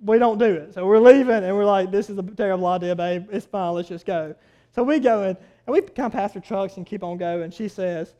we 0.00 0.20
don't 0.20 0.38
do 0.38 0.44
it. 0.44 0.74
So 0.74 0.86
we're 0.86 1.00
leaving, 1.00 1.42
and 1.42 1.56
we're 1.56 1.64
like, 1.64 1.90
this 1.90 2.08
is 2.08 2.16
a 2.18 2.22
terrible 2.22 2.68
idea, 2.68 2.94
babe. 2.94 3.26
It's 3.32 3.46
fine. 3.46 3.74
Let's 3.74 3.88
just 3.88 4.06
go. 4.06 4.36
So 4.72 4.84
we 4.84 5.00
go 5.00 5.24
in, 5.24 5.36
and 5.70 5.84
we 5.84 5.88
kind 5.92 6.06
of 6.06 6.12
pass 6.12 6.32
her 6.34 6.40
trucks 6.40 6.76
and 6.76 6.86
keep 6.86 7.04
on 7.04 7.16
going. 7.16 7.50
She 7.50 7.68
says, 7.68 8.14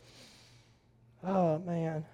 oh, 1.25 1.59
man. 1.59 2.05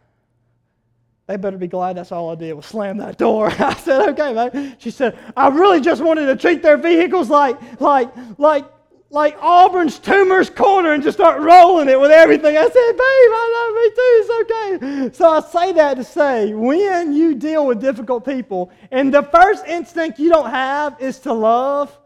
They 1.26 1.36
better 1.36 1.58
be 1.58 1.66
glad 1.66 1.96
that's 1.96 2.12
all 2.12 2.30
I 2.30 2.36
did 2.36 2.52
was 2.52 2.66
slam 2.66 2.98
that 2.98 3.18
door. 3.18 3.48
I 3.58 3.74
said, 3.74 4.08
okay, 4.10 4.32
mate. 4.32 4.76
She 4.78 4.90
said, 4.90 5.18
I 5.36 5.48
really 5.48 5.80
just 5.80 6.02
wanted 6.02 6.26
to 6.26 6.36
treat 6.36 6.62
their 6.62 6.76
vehicles 6.76 7.28
like, 7.28 7.58
like, 7.80 8.12
like 8.38 8.64
like 9.10 9.36
Auburn's 9.40 10.00
Toomer's 10.00 10.50
Corner 10.50 10.92
and 10.92 11.00
just 11.02 11.16
start 11.16 11.40
rolling 11.40 11.88
it 11.88 11.98
with 11.98 12.10
everything. 12.10 12.56
I 12.56 12.62
said, 12.62 12.72
babe, 12.72 13.00
I 13.00 13.50
know, 13.54 13.74
me 13.80 13.90
too, 13.96 14.80
it's 14.82 15.12
okay. 15.12 15.16
So 15.16 15.30
I 15.30 15.40
say 15.40 15.72
that 15.74 15.94
to 15.94 16.04
say, 16.04 16.52
when 16.52 17.12
you 17.12 17.36
deal 17.36 17.66
with 17.66 17.80
difficult 17.80 18.24
people, 18.24 18.72
and 18.90 19.14
the 19.14 19.22
first 19.22 19.64
instinct 19.64 20.18
you 20.18 20.28
don't 20.28 20.50
have 20.50 21.00
is 21.00 21.20
to 21.20 21.32
love 21.32 21.96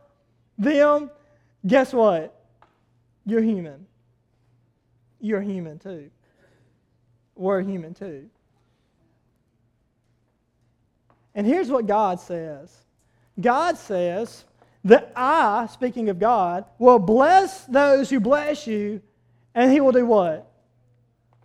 them, 0.58 1.10
guess 1.66 1.94
what? 1.94 2.39
You're 3.26 3.42
human. 3.42 3.86
You're 5.20 5.40
human 5.40 5.78
too. 5.78 6.10
We're 7.34 7.62
human 7.62 7.94
too. 7.94 8.28
And 11.34 11.46
here's 11.46 11.68
what 11.68 11.86
God 11.86 12.20
says 12.20 12.76
God 13.40 13.78
says, 13.78 14.44
that 14.84 15.12
I, 15.14 15.68
speaking 15.72 16.08
of 16.08 16.18
God, 16.18 16.64
will 16.78 16.98
bless 16.98 17.64
those 17.64 18.10
who 18.10 18.20
bless 18.20 18.66
you, 18.66 19.02
and 19.54 19.70
he 19.70 19.80
will 19.80 19.92
do 19.92 20.06
what? 20.06 20.50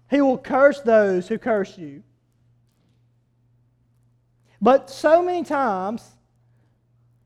He 0.10 0.22
will 0.22 0.38
curse 0.38 0.80
those 0.82 1.28
who 1.28 1.38
curse 1.38 1.78
you. 1.78 2.04
But 4.62 4.90
so 4.90 5.22
many 5.22 5.44
times, 5.44 6.04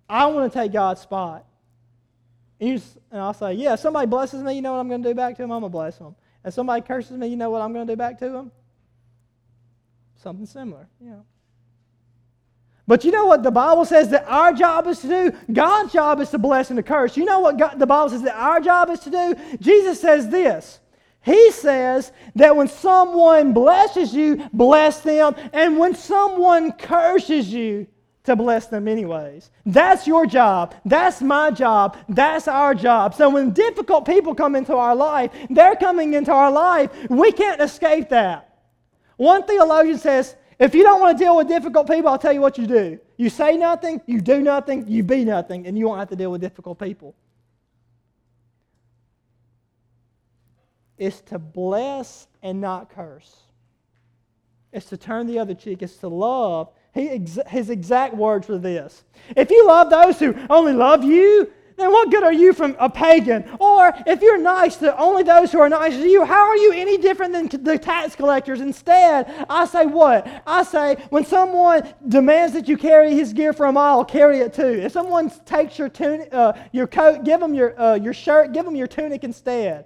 I 0.09 0.25
want 0.27 0.51
to 0.51 0.59
take 0.59 0.71
God's 0.71 1.01
spot. 1.01 1.45
And, 2.59 2.77
just, 2.77 2.97
and 3.11 3.21
I'll 3.21 3.33
say, 3.33 3.53
yeah, 3.53 3.75
somebody 3.75 4.07
blesses 4.07 4.43
me, 4.43 4.55
you 4.55 4.61
know 4.61 4.73
what 4.73 4.79
I'm 4.79 4.89
going 4.89 5.01
to 5.03 5.09
do 5.09 5.15
back 5.15 5.35
to 5.37 5.41
them? 5.41 5.51
I'm 5.51 5.61
going 5.61 5.71
to 5.71 5.77
bless 5.77 5.97
them. 5.97 6.15
And 6.43 6.53
somebody 6.53 6.81
curses 6.81 7.17
me, 7.17 7.27
you 7.27 7.35
know 7.35 7.49
what 7.49 7.61
I'm 7.61 7.73
going 7.73 7.87
to 7.87 7.93
do 7.93 7.97
back 7.97 8.19
to 8.19 8.29
them? 8.29 8.51
Something 10.15 10.45
similar, 10.45 10.87
yeah. 10.99 11.19
But 12.87 13.03
you 13.03 13.11
know 13.11 13.25
what 13.25 13.43
the 13.43 13.51
Bible 13.51 13.85
says 13.85 14.09
that 14.09 14.25
our 14.27 14.51
job 14.51 14.87
is 14.87 14.99
to 15.01 15.07
do? 15.07 15.37
God's 15.53 15.93
job 15.93 16.19
is 16.21 16.31
to 16.31 16.39
bless 16.39 16.71
and 16.71 16.77
to 16.77 16.83
curse. 16.83 17.15
You 17.15 17.23
know 17.23 17.39
what 17.39 17.57
God, 17.57 17.77
the 17.77 17.85
Bible 17.85 18.09
says 18.09 18.23
that 18.23 18.35
our 18.35 18.59
job 18.59 18.89
is 18.89 18.99
to 19.01 19.11
do? 19.11 19.35
Jesus 19.59 20.01
says 20.01 20.27
this. 20.27 20.79
He 21.21 21.51
says 21.51 22.11
that 22.35 22.55
when 22.55 22.67
someone 22.67 23.53
blesses 23.53 24.13
you, 24.13 24.49
bless 24.51 25.01
them, 25.01 25.35
and 25.53 25.77
when 25.77 25.93
someone 25.93 26.71
curses 26.71 27.53
you, 27.53 27.85
to 28.23 28.35
bless 28.35 28.67
them 28.67 28.87
anyways. 28.87 29.49
That's 29.65 30.05
your 30.05 30.25
job. 30.25 30.75
That's 30.85 31.21
my 31.21 31.51
job. 31.51 31.97
That's 32.07 32.47
our 32.47 32.75
job. 32.75 33.13
So 33.13 33.29
when 33.29 33.51
difficult 33.51 34.05
people 34.05 34.35
come 34.35 34.55
into 34.55 34.75
our 34.75 34.95
life, 34.95 35.31
they're 35.49 35.75
coming 35.75 36.13
into 36.13 36.31
our 36.31 36.51
life. 36.51 36.91
We 37.09 37.31
can't 37.31 37.61
escape 37.61 38.09
that. 38.09 38.57
One 39.17 39.43
theologian 39.43 39.97
says 39.97 40.35
if 40.59 40.75
you 40.75 40.83
don't 40.83 40.99
want 40.99 41.17
to 41.17 41.23
deal 41.23 41.37
with 41.37 41.47
difficult 41.47 41.87
people, 41.87 42.09
I'll 42.09 42.17
tell 42.17 42.33
you 42.33 42.41
what 42.41 42.57
you 42.57 42.67
do. 42.67 42.99
You 43.15 43.29
say 43.29 43.55
nothing, 43.55 44.01
you 44.05 44.19
do 44.19 44.41
nothing, 44.41 44.87
you 44.87 45.03
be 45.03 45.23
nothing, 45.23 45.65
and 45.65 45.77
you 45.77 45.87
won't 45.87 45.99
have 45.99 46.09
to 46.09 46.17
deal 46.17 46.31
with 46.31 46.41
difficult 46.41 46.77
people. 46.77 47.15
It's 50.97 51.21
to 51.21 51.39
bless 51.39 52.27
and 52.43 52.59
not 52.59 52.89
curse. 52.89 53.43
It's 54.73 54.87
to 54.87 54.97
turn 54.97 55.27
the 55.27 55.39
other 55.39 55.55
cheek. 55.55 55.81
It's 55.81 55.95
to 55.97 56.09
love. 56.09 56.69
He, 56.93 57.23
his 57.47 57.69
exact 57.69 58.15
words 58.15 58.47
were 58.47 58.57
this 58.57 59.03
If 59.35 59.51
you 59.51 59.65
love 59.67 59.89
those 59.89 60.19
who 60.19 60.35
only 60.49 60.73
love 60.73 61.03
you, 61.03 61.51
then 61.79 61.91
what 61.91 62.11
good 62.11 62.23
are 62.23 62.33
you 62.33 62.51
from 62.53 62.75
a 62.77 62.89
pagan? 62.89 63.49
Or 63.59 63.93
if 64.05 64.21
you're 64.21 64.37
nice 64.37 64.75
to 64.77 64.97
only 64.99 65.23
those 65.23 65.51
who 65.51 65.59
are 65.59 65.69
nice 65.69 65.93
to 65.93 66.07
you, 66.07 66.25
how 66.25 66.47
are 66.47 66.57
you 66.57 66.73
any 66.73 66.97
different 66.97 67.33
than 67.33 67.63
the 67.63 67.77
tax 67.77 68.15
collectors? 68.15 68.59
Instead, 68.59 69.45
I 69.49 69.65
say 69.65 69.85
what? 69.85 70.27
I 70.45 70.63
say 70.63 70.97
when 71.09 71.25
someone 71.25 71.87
demands 72.07 72.53
that 72.53 72.67
you 72.67 72.77
carry 72.77 73.13
his 73.13 73.33
gear 73.33 73.53
for 73.53 73.65
a 73.65 73.71
mile, 73.71 74.03
carry 74.03 74.39
it 74.39 74.53
too. 74.53 74.65
If 74.65 74.91
someone 74.91 75.31
takes 75.45 75.79
your 75.79 75.89
tunic, 75.89 76.29
uh, 76.33 76.53
your 76.73 76.87
coat, 76.87 77.23
give 77.23 77.39
them 77.39 77.53
your, 77.53 77.79
uh, 77.79 77.95
your 77.95 78.13
shirt, 78.13 78.51
give 78.51 78.65
them 78.65 78.75
your 78.75 78.87
tunic 78.87 79.23
instead. 79.23 79.85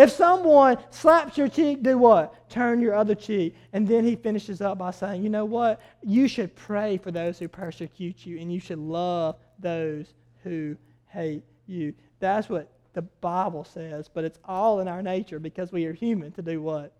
If 0.00 0.10
someone 0.12 0.78
slaps 0.88 1.36
your 1.36 1.48
cheek, 1.48 1.82
do 1.82 1.98
what? 1.98 2.48
Turn 2.48 2.80
your 2.80 2.94
other 2.94 3.14
cheek. 3.14 3.54
And 3.74 3.86
then 3.86 4.02
he 4.02 4.16
finishes 4.16 4.62
up 4.62 4.78
by 4.78 4.92
saying, 4.92 5.22
you 5.22 5.28
know 5.28 5.44
what? 5.44 5.78
You 6.02 6.26
should 6.26 6.56
pray 6.56 6.96
for 6.96 7.10
those 7.10 7.38
who 7.38 7.48
persecute 7.48 8.24
you, 8.24 8.38
and 8.38 8.50
you 8.50 8.60
should 8.60 8.78
love 8.78 9.36
those 9.58 10.14
who 10.42 10.74
hate 11.08 11.44
you. 11.66 11.92
That's 12.18 12.48
what 12.48 12.72
the 12.94 13.02
Bible 13.02 13.62
says, 13.62 14.08
but 14.08 14.24
it's 14.24 14.38
all 14.46 14.80
in 14.80 14.88
our 14.88 15.02
nature 15.02 15.38
because 15.38 15.70
we 15.70 15.84
are 15.84 15.92
human 15.92 16.32
to 16.32 16.40
do 16.40 16.62
what? 16.62 16.96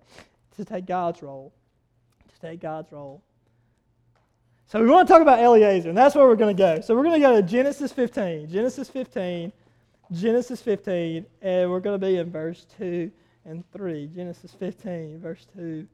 To 0.57 0.65
take 0.67 0.85
God's 0.85 1.23
role. 1.23 1.55
To 2.29 2.49
take 2.49 2.61
God's 2.61 2.93
role. 2.93 3.23
So 4.67 4.79
we 4.79 4.91
want 4.91 5.09
to 5.09 5.15
talk 5.15 5.23
about 5.23 5.39
Eliezer, 5.39 5.89
and 5.89 5.97
that's 5.97 6.15
where 6.15 6.27
we're 6.27 6.37
going 6.37 6.55
to 6.55 6.63
go. 6.63 6.83
So 6.83 6.95
we're 6.95 7.05
going 7.05 7.19
to 7.19 7.27
go 7.27 7.41
to 7.41 7.43
Genesis 7.43 7.93
15. 7.93 8.51
Genesis 8.51 8.91
15. 8.91 9.53
Genesis 10.13 10.61
15, 10.61 11.25
and 11.41 11.71
we're 11.71 11.81
going 11.81 11.99
to 11.99 12.05
be 12.05 12.17
in 12.17 12.31
verse 12.31 12.67
2 12.79 13.11
and 13.45 13.65
3. 13.73 14.11
Genesis 14.15 14.53
15, 14.59 15.21
verse 15.21 15.47
2 15.57 15.87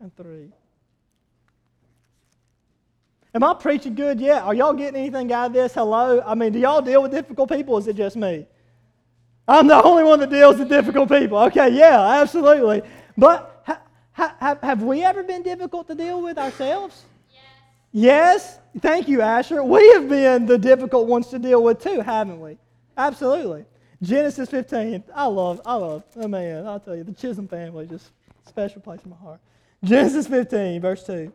and 0.00 0.16
3. 0.16 0.50
Am 3.34 3.44
I 3.44 3.54
preaching 3.54 3.94
good 3.94 4.20
yet? 4.20 4.42
Are 4.42 4.54
y'all 4.54 4.72
getting 4.72 4.98
anything 4.98 5.32
out 5.32 5.48
of 5.48 5.52
this? 5.52 5.74
Hello? 5.74 6.22
I 6.24 6.34
mean, 6.34 6.52
do 6.52 6.58
y'all 6.58 6.80
deal 6.80 7.02
with 7.02 7.10
difficult 7.10 7.50
people? 7.50 7.76
is 7.76 7.86
it 7.86 7.96
just 7.96 8.16
me? 8.16 8.46
I'm 9.46 9.66
the 9.66 9.82
only 9.82 10.04
one 10.04 10.20
that 10.20 10.30
deals 10.30 10.58
with 10.58 10.68
difficult 10.68 11.08
people. 11.10 11.38
Okay, 11.38 11.68
yeah, 11.70 12.20
absolutely. 12.20 12.82
But 13.16 13.62
ha, 13.66 13.80
ha, 14.12 14.58
have 14.62 14.82
we 14.82 15.04
ever 15.04 15.22
been 15.22 15.42
difficult 15.42 15.88
to 15.88 15.94
deal 15.94 16.22
with 16.22 16.38
ourselves? 16.38 17.04
Yes. 17.30 17.44
yes? 17.92 18.58
Thank 18.80 19.08
you, 19.08 19.20
Asher. 19.20 19.62
We 19.62 19.86
have 19.92 20.08
been 20.08 20.46
the 20.46 20.58
difficult 20.58 21.06
ones 21.06 21.28
to 21.28 21.38
deal 21.38 21.62
with 21.62 21.82
too, 21.82 22.00
haven't 22.00 22.40
we? 22.40 22.58
Absolutely. 22.98 23.64
Genesis 24.02 24.50
15. 24.50 25.04
I 25.14 25.26
love, 25.26 25.60
I 25.64 25.74
love, 25.74 26.02
oh 26.16 26.28
man, 26.28 26.66
I'll 26.66 26.80
tell 26.80 26.96
you, 26.96 27.04
the 27.04 27.12
Chisholm 27.12 27.46
family 27.46 27.86
just 27.86 28.10
special 28.46 28.80
place 28.80 29.00
in 29.04 29.10
my 29.10 29.16
heart. 29.16 29.40
Genesis 29.84 30.26
15, 30.26 30.80
verse 30.80 31.06
2. 31.06 31.32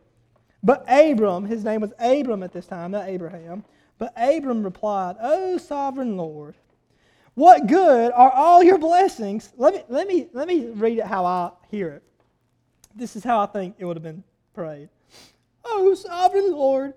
But 0.61 0.85
Abram, 0.87 1.45
his 1.45 1.63
name 1.63 1.81
was 1.81 1.93
Abram 1.99 2.43
at 2.43 2.51
this 2.51 2.65
time, 2.65 2.91
not 2.91 3.07
Abraham. 3.07 3.63
But 3.97 4.13
Abram 4.17 4.63
replied, 4.63 5.15
O 5.21 5.57
sovereign 5.57 6.17
Lord, 6.17 6.55
what 7.35 7.67
good 7.67 8.11
are 8.11 8.31
all 8.31 8.61
your 8.61 8.77
blessings? 8.77 9.51
Let 9.57 9.73
me, 9.73 9.83
let 9.87 10.07
me, 10.07 10.27
let 10.33 10.47
me 10.47 10.67
read 10.67 10.99
it 10.99 11.05
how 11.05 11.25
I 11.25 11.51
hear 11.71 11.89
it. 11.89 12.03
This 12.95 13.15
is 13.15 13.23
how 13.23 13.39
I 13.39 13.45
think 13.45 13.75
it 13.77 13.85
would 13.85 13.95
have 13.95 14.03
been 14.03 14.23
prayed. 14.53 14.89
Oh, 15.65 15.93
sovereign 15.95 16.51
Lord, 16.51 16.93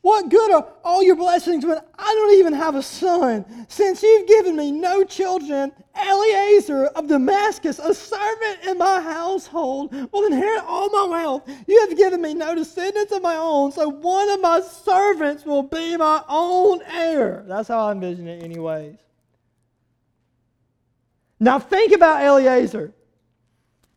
what 0.00 0.28
good 0.28 0.52
are 0.52 0.66
all 0.84 1.02
your 1.02 1.16
blessings 1.16 1.66
when 1.66 1.78
I 1.98 2.14
don't 2.14 2.38
even 2.38 2.52
have 2.52 2.76
a 2.76 2.82
son? 2.82 3.66
Since 3.68 4.02
you've 4.02 4.28
given 4.28 4.56
me 4.56 4.70
no 4.70 5.02
children, 5.04 5.72
Eliezer 6.00 6.86
of 6.86 7.08
Damascus, 7.08 7.78
a 7.78 7.92
servant 7.92 8.64
in 8.66 8.78
my 8.78 9.00
household, 9.00 9.92
will 10.12 10.26
inherit 10.26 10.62
all 10.64 10.88
my 10.90 11.04
wealth. 11.04 11.50
You 11.66 11.80
have 11.88 11.96
given 11.96 12.22
me 12.22 12.32
no 12.34 12.54
descendants 12.54 13.12
of 13.12 13.22
my 13.22 13.34
own, 13.34 13.72
so 13.72 13.88
one 13.88 14.30
of 14.30 14.40
my 14.40 14.60
servants 14.60 15.44
will 15.44 15.64
be 15.64 15.96
my 15.96 16.22
own 16.28 16.80
heir. 16.82 17.44
That's 17.48 17.68
how 17.68 17.88
I 17.88 17.92
envision 17.92 18.28
it, 18.28 18.42
anyways. 18.42 18.96
Now 21.40 21.58
think 21.58 21.92
about 21.92 22.22
Eliezer. 22.22 22.92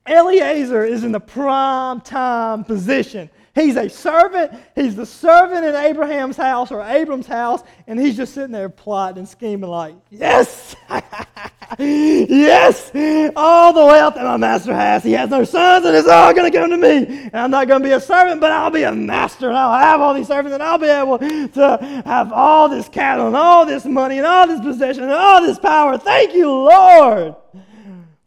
Eliezer 0.07 0.83
is 0.83 1.03
in 1.03 1.11
the 1.11 1.19
prime 1.19 2.01
time 2.01 2.63
position. 2.63 3.29
He's 3.53 3.75
a 3.75 3.89
servant. 3.89 4.53
He's 4.75 4.95
the 4.95 5.05
servant 5.05 5.65
in 5.65 5.75
Abraham's 5.75 6.37
house 6.37 6.71
or 6.71 6.81
Abram's 6.81 7.27
house, 7.27 7.63
and 7.85 7.99
he's 7.99 8.15
just 8.15 8.33
sitting 8.33 8.51
there 8.51 8.69
plotting 8.69 9.19
and 9.19 9.27
scheming 9.27 9.69
like, 9.69 9.95
yes, 10.09 10.75
yes, 11.77 12.91
all 13.35 13.73
the 13.73 13.85
wealth 13.85 14.15
that 14.15 14.23
my 14.23 14.37
master 14.37 14.73
has. 14.73 15.03
He 15.03 15.11
has 15.13 15.29
no 15.29 15.43
sons, 15.43 15.85
and 15.85 15.95
it's 15.95 16.07
all 16.07 16.33
going 16.33 16.49
to 16.49 16.57
come 16.57 16.69
to 16.69 16.77
me. 16.77 17.23
And 17.23 17.35
I'm 17.35 17.51
not 17.51 17.67
going 17.67 17.81
to 17.81 17.87
be 17.87 17.93
a 17.93 17.99
servant, 17.99 18.39
but 18.39 18.53
I'll 18.53 18.71
be 18.71 18.83
a 18.83 18.91
master, 18.93 19.49
and 19.49 19.57
I'll 19.57 19.77
have 19.77 19.99
all 19.99 20.13
these 20.13 20.27
servants, 20.27 20.53
and 20.53 20.63
I'll 20.63 20.77
be 20.77 20.87
able 20.87 21.19
to 21.19 22.03
have 22.05 22.31
all 22.31 22.69
this 22.69 22.87
cattle 22.87 23.27
and 23.27 23.35
all 23.35 23.65
this 23.65 23.83
money 23.83 24.17
and 24.17 24.25
all 24.27 24.47
this 24.47 24.61
possession 24.61 25.03
and 25.03 25.11
all 25.11 25.41
this 25.41 25.59
power. 25.59 25.97
Thank 25.97 26.33
you, 26.33 26.49
Lord, 26.49 27.35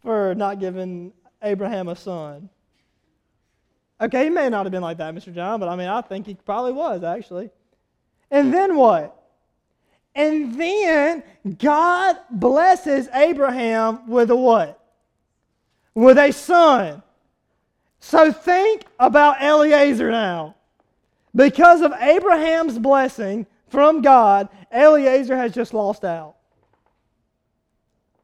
for 0.02 0.34
not 0.34 0.60
giving 0.60 1.14
Abraham 1.42 1.88
a 1.88 1.96
son. 1.96 2.50
Okay, 4.00 4.24
he 4.24 4.30
may 4.30 4.48
not 4.48 4.66
have 4.66 4.72
been 4.72 4.82
like 4.82 4.98
that, 4.98 5.14
Mr. 5.14 5.34
John, 5.34 5.60
but 5.60 5.68
I 5.68 5.76
mean, 5.76 5.88
I 5.88 6.00
think 6.00 6.26
he 6.26 6.34
probably 6.34 6.72
was, 6.72 7.02
actually. 7.04 7.50
And 8.30 8.52
then 8.52 8.76
what? 8.76 9.16
And 10.14 10.60
then 10.60 11.22
God 11.58 12.16
blesses 12.30 13.08
Abraham 13.12 14.08
with 14.08 14.30
a 14.30 14.36
what? 14.36 14.80
with 15.94 16.18
a 16.18 16.32
son. 16.32 17.02
So 18.00 18.32
think 18.32 18.84
about 18.98 19.40
Eliezer 19.42 20.10
now. 20.10 20.56
Because 21.34 21.80
of 21.82 21.92
Abraham's 21.98 22.78
blessing 22.78 23.46
from 23.68 24.02
God, 24.02 24.48
Eliezer 24.72 25.36
has 25.36 25.52
just 25.52 25.74
lost 25.74 26.04
out. 26.04 26.36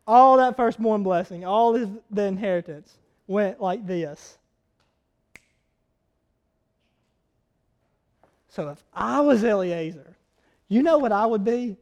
All 0.06 0.36
that 0.36 0.56
firstborn 0.56 1.02
blessing, 1.02 1.44
all 1.44 1.74
his, 1.74 1.88
the 2.10 2.24
inheritance 2.24 2.92
went 3.26 3.60
like 3.60 3.86
this. 3.86 4.38
So 8.50 8.68
if 8.68 8.82
I 8.92 9.20
was 9.20 9.44
Eliezer, 9.44 10.16
you 10.68 10.82
know 10.82 10.98
what 10.98 11.12
I 11.12 11.24
would 11.24 11.44
be? 11.44 11.76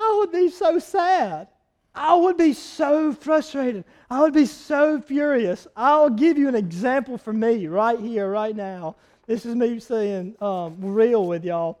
I 0.00 0.16
would 0.18 0.32
be 0.32 0.50
so 0.50 0.78
sad. 0.78 1.48
I 1.94 2.14
would 2.14 2.38
be 2.38 2.54
so 2.54 3.12
frustrated. 3.12 3.84
I 4.10 4.20
would 4.20 4.32
be 4.32 4.46
so 4.46 5.00
furious. 5.00 5.66
I'll 5.76 6.08
give 6.08 6.38
you 6.38 6.48
an 6.48 6.54
example 6.54 7.18
for 7.18 7.34
me 7.34 7.66
right 7.66 8.00
here, 8.00 8.30
right 8.30 8.56
now. 8.56 8.96
This 9.26 9.44
is 9.44 9.54
me 9.54 9.78
saying 9.78 10.36
um, 10.40 10.76
real 10.80 11.26
with 11.26 11.44
y'all. 11.44 11.78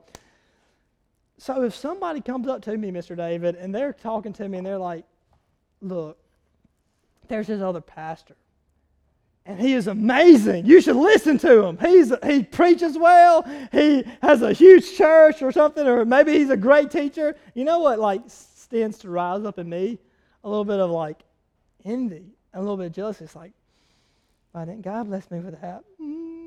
So 1.38 1.62
if 1.62 1.74
somebody 1.74 2.20
comes 2.20 2.46
up 2.48 2.62
to 2.62 2.76
me, 2.76 2.90
Mr. 2.90 3.16
David, 3.16 3.56
and 3.56 3.74
they're 3.74 3.94
talking 3.94 4.34
to 4.34 4.48
me 4.48 4.58
and 4.58 4.66
they're 4.66 4.78
like, 4.78 5.04
look, 5.80 6.18
there's 7.28 7.46
this 7.46 7.62
other 7.62 7.80
pastor. 7.80 8.36
And 9.44 9.60
he 9.60 9.74
is 9.74 9.88
amazing. 9.88 10.66
You 10.66 10.80
should 10.80 10.96
listen 10.96 11.36
to 11.38 11.64
him. 11.64 11.78
He's, 11.78 12.12
he 12.24 12.44
preaches 12.44 12.96
well. 12.96 13.42
He 13.72 14.04
has 14.22 14.40
a 14.42 14.52
huge 14.52 14.96
church 14.96 15.42
or 15.42 15.50
something, 15.50 15.86
or 15.86 16.04
maybe 16.04 16.32
he's 16.32 16.50
a 16.50 16.56
great 16.56 16.90
teacher. 16.92 17.36
You 17.54 17.64
know 17.64 17.80
what, 17.80 17.98
like, 17.98 18.22
stands 18.28 18.98
to 18.98 19.10
rise 19.10 19.44
up 19.44 19.58
in 19.58 19.68
me? 19.68 19.98
A 20.44 20.48
little 20.48 20.64
bit 20.64 20.78
of, 20.78 20.90
like, 20.90 21.22
envy, 21.84 22.26
a 22.54 22.60
little 22.60 22.76
bit 22.76 22.86
of 22.86 22.92
jealousy. 22.92 23.24
It's 23.24 23.34
like, 23.34 23.52
why 24.52 24.64
didn't 24.64 24.82
God 24.82 25.08
bless 25.08 25.28
me 25.30 25.40
with 25.40 25.60
that? 25.60 25.82
Mm. 26.00 26.41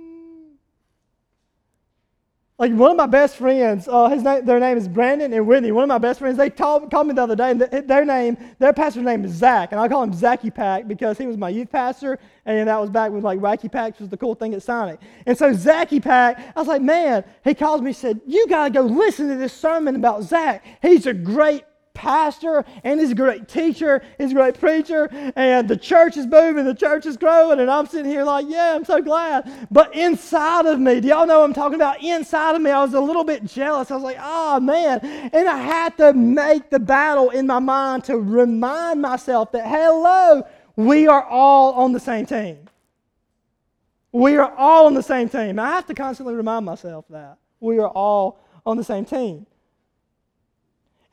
Like 2.58 2.72
one 2.72 2.92
of 2.92 2.96
my 2.96 3.06
best 3.06 3.36
friends, 3.36 3.86
uh, 3.86 4.08
his 4.08 4.24
name, 4.24 4.46
their 4.46 4.62
name 4.62 4.78
is 4.78 4.88
Brandon 4.88 5.34
and 5.34 5.46
Whitney. 5.46 5.74
One 5.74 5.84
of 5.84 5.90
my 5.90 5.98
best 5.98 6.20
friends, 6.20 6.38
they 6.38 6.50
told, 6.50 6.90
called 6.90 7.08
me 7.08 7.14
the 7.14 7.24
other 7.24 7.36
day, 7.36 7.52
and 7.52 7.60
their 7.60 8.06
name, 8.06 8.38
their 8.60 8.72
pastor's 8.72 9.04
name 9.04 9.26
is 9.26 9.32
Zach, 9.34 9.74
and 9.74 9.82
I 9.82 9.90
call 9.90 10.02
him 10.04 10.14
Zachy 10.14 10.50
Pack 10.50 10.88
because 10.88 11.18
he 11.18 11.28
was 11.28 11.36
my 11.36 11.50
youth 11.50 11.70
pastor, 11.70 12.18
and 12.46 12.70
that 12.70 12.80
was 12.80 12.90
back 12.90 13.12
when 13.12 13.22
like 13.22 13.40
Wacky 13.40 13.70
Packs 13.70 14.00
was 14.00 14.08
the 14.08 14.16
cool 14.16 14.36
thing 14.36 14.54
at 14.54 14.64
Sonic. 14.64 15.02
And 15.26 15.38
so 15.38 15.52
Zachy 15.52 16.00
Pack, 16.00 16.54
I 16.56 16.60
was 16.60 16.70
like, 16.70 16.82
man, 16.82 17.26
he 17.44 17.54
calls 17.54 17.82
me, 17.82 17.92
said, 17.92 18.22
you 18.26 18.48
gotta 18.48 18.74
go 18.74 18.84
listen 18.84 19.28
to 19.28 19.36
this 19.36 19.52
sermon 19.52 19.98
about 19.98 20.24
Zach. 20.24 20.64
He's 20.82 21.06
a 21.08 21.14
great 21.14 21.66
pastor 21.96 22.64
and 22.84 23.00
he's 23.00 23.12
a 23.12 23.16
great 23.16 23.48
teacher, 23.48 24.04
he's 24.20 24.32
a 24.32 24.36
great 24.36 24.60
preacher, 24.60 25.10
and 25.36 25.68
the 25.68 25.78
church 25.78 26.18
is 26.18 26.28
moving, 26.28 26.66
the 26.66 26.76
church 26.76 27.08
is 27.08 27.18
growing, 27.18 27.60
and 27.60 27.72
I'm 27.72 27.88
sitting 27.88 28.12
here 28.12 28.24
like, 28.24 28.46
yeah, 28.48 28.76
I'm 28.76 28.86
so 28.86 29.02
glad. 29.02 29.50
But 29.72 29.96
inside 29.96 30.68
of 30.68 30.80
me, 30.80 31.00
do 31.00 31.08
y'all 31.08 31.26
know 31.26 31.40
what 31.40 31.46
I'm 31.46 31.54
talking 31.54 31.76
about? 31.76 32.04
Inside 32.04 32.56
of 32.56 32.62
me, 32.62 32.70
I 32.70 32.84
was 32.84 32.94
a 32.94 33.00
little 33.00 33.24
bit 33.24 33.46
jealous. 33.46 33.90
I 33.90 33.96
was 33.96 34.04
like, 34.04 34.18
oh 34.20 34.60
man. 34.60 35.00
And 35.34 35.48
I 35.48 35.58
had 35.58 35.98
to 35.98 36.14
make 36.14 36.70
the 36.70 36.80
battle 36.80 37.32
in 37.32 37.48
my 37.48 37.60
mind 37.60 38.04
to 38.06 38.18
remind 38.18 39.02
myself 39.02 39.52
that, 39.54 39.66
hello, 39.66 40.44
we 40.76 41.08
are 41.08 41.24
all 41.24 41.74
on 41.74 41.94
the 41.94 42.00
same 42.00 42.26
team. 42.26 42.68
We 44.12 44.38
are 44.38 44.54
all 44.56 44.86
on 44.86 44.94
the 44.94 45.04
same 45.04 45.30
team. 45.30 45.60
I 45.60 45.72
have 45.72 45.88
to 45.88 45.94
constantly 45.94 46.36
remind 46.36 46.66
myself 46.66 47.06
that. 47.10 47.38
We 47.60 47.80
are 47.80 47.90
all 47.90 48.40
on 48.66 48.78
the 48.78 48.84
same 48.84 49.06
team. 49.06 49.46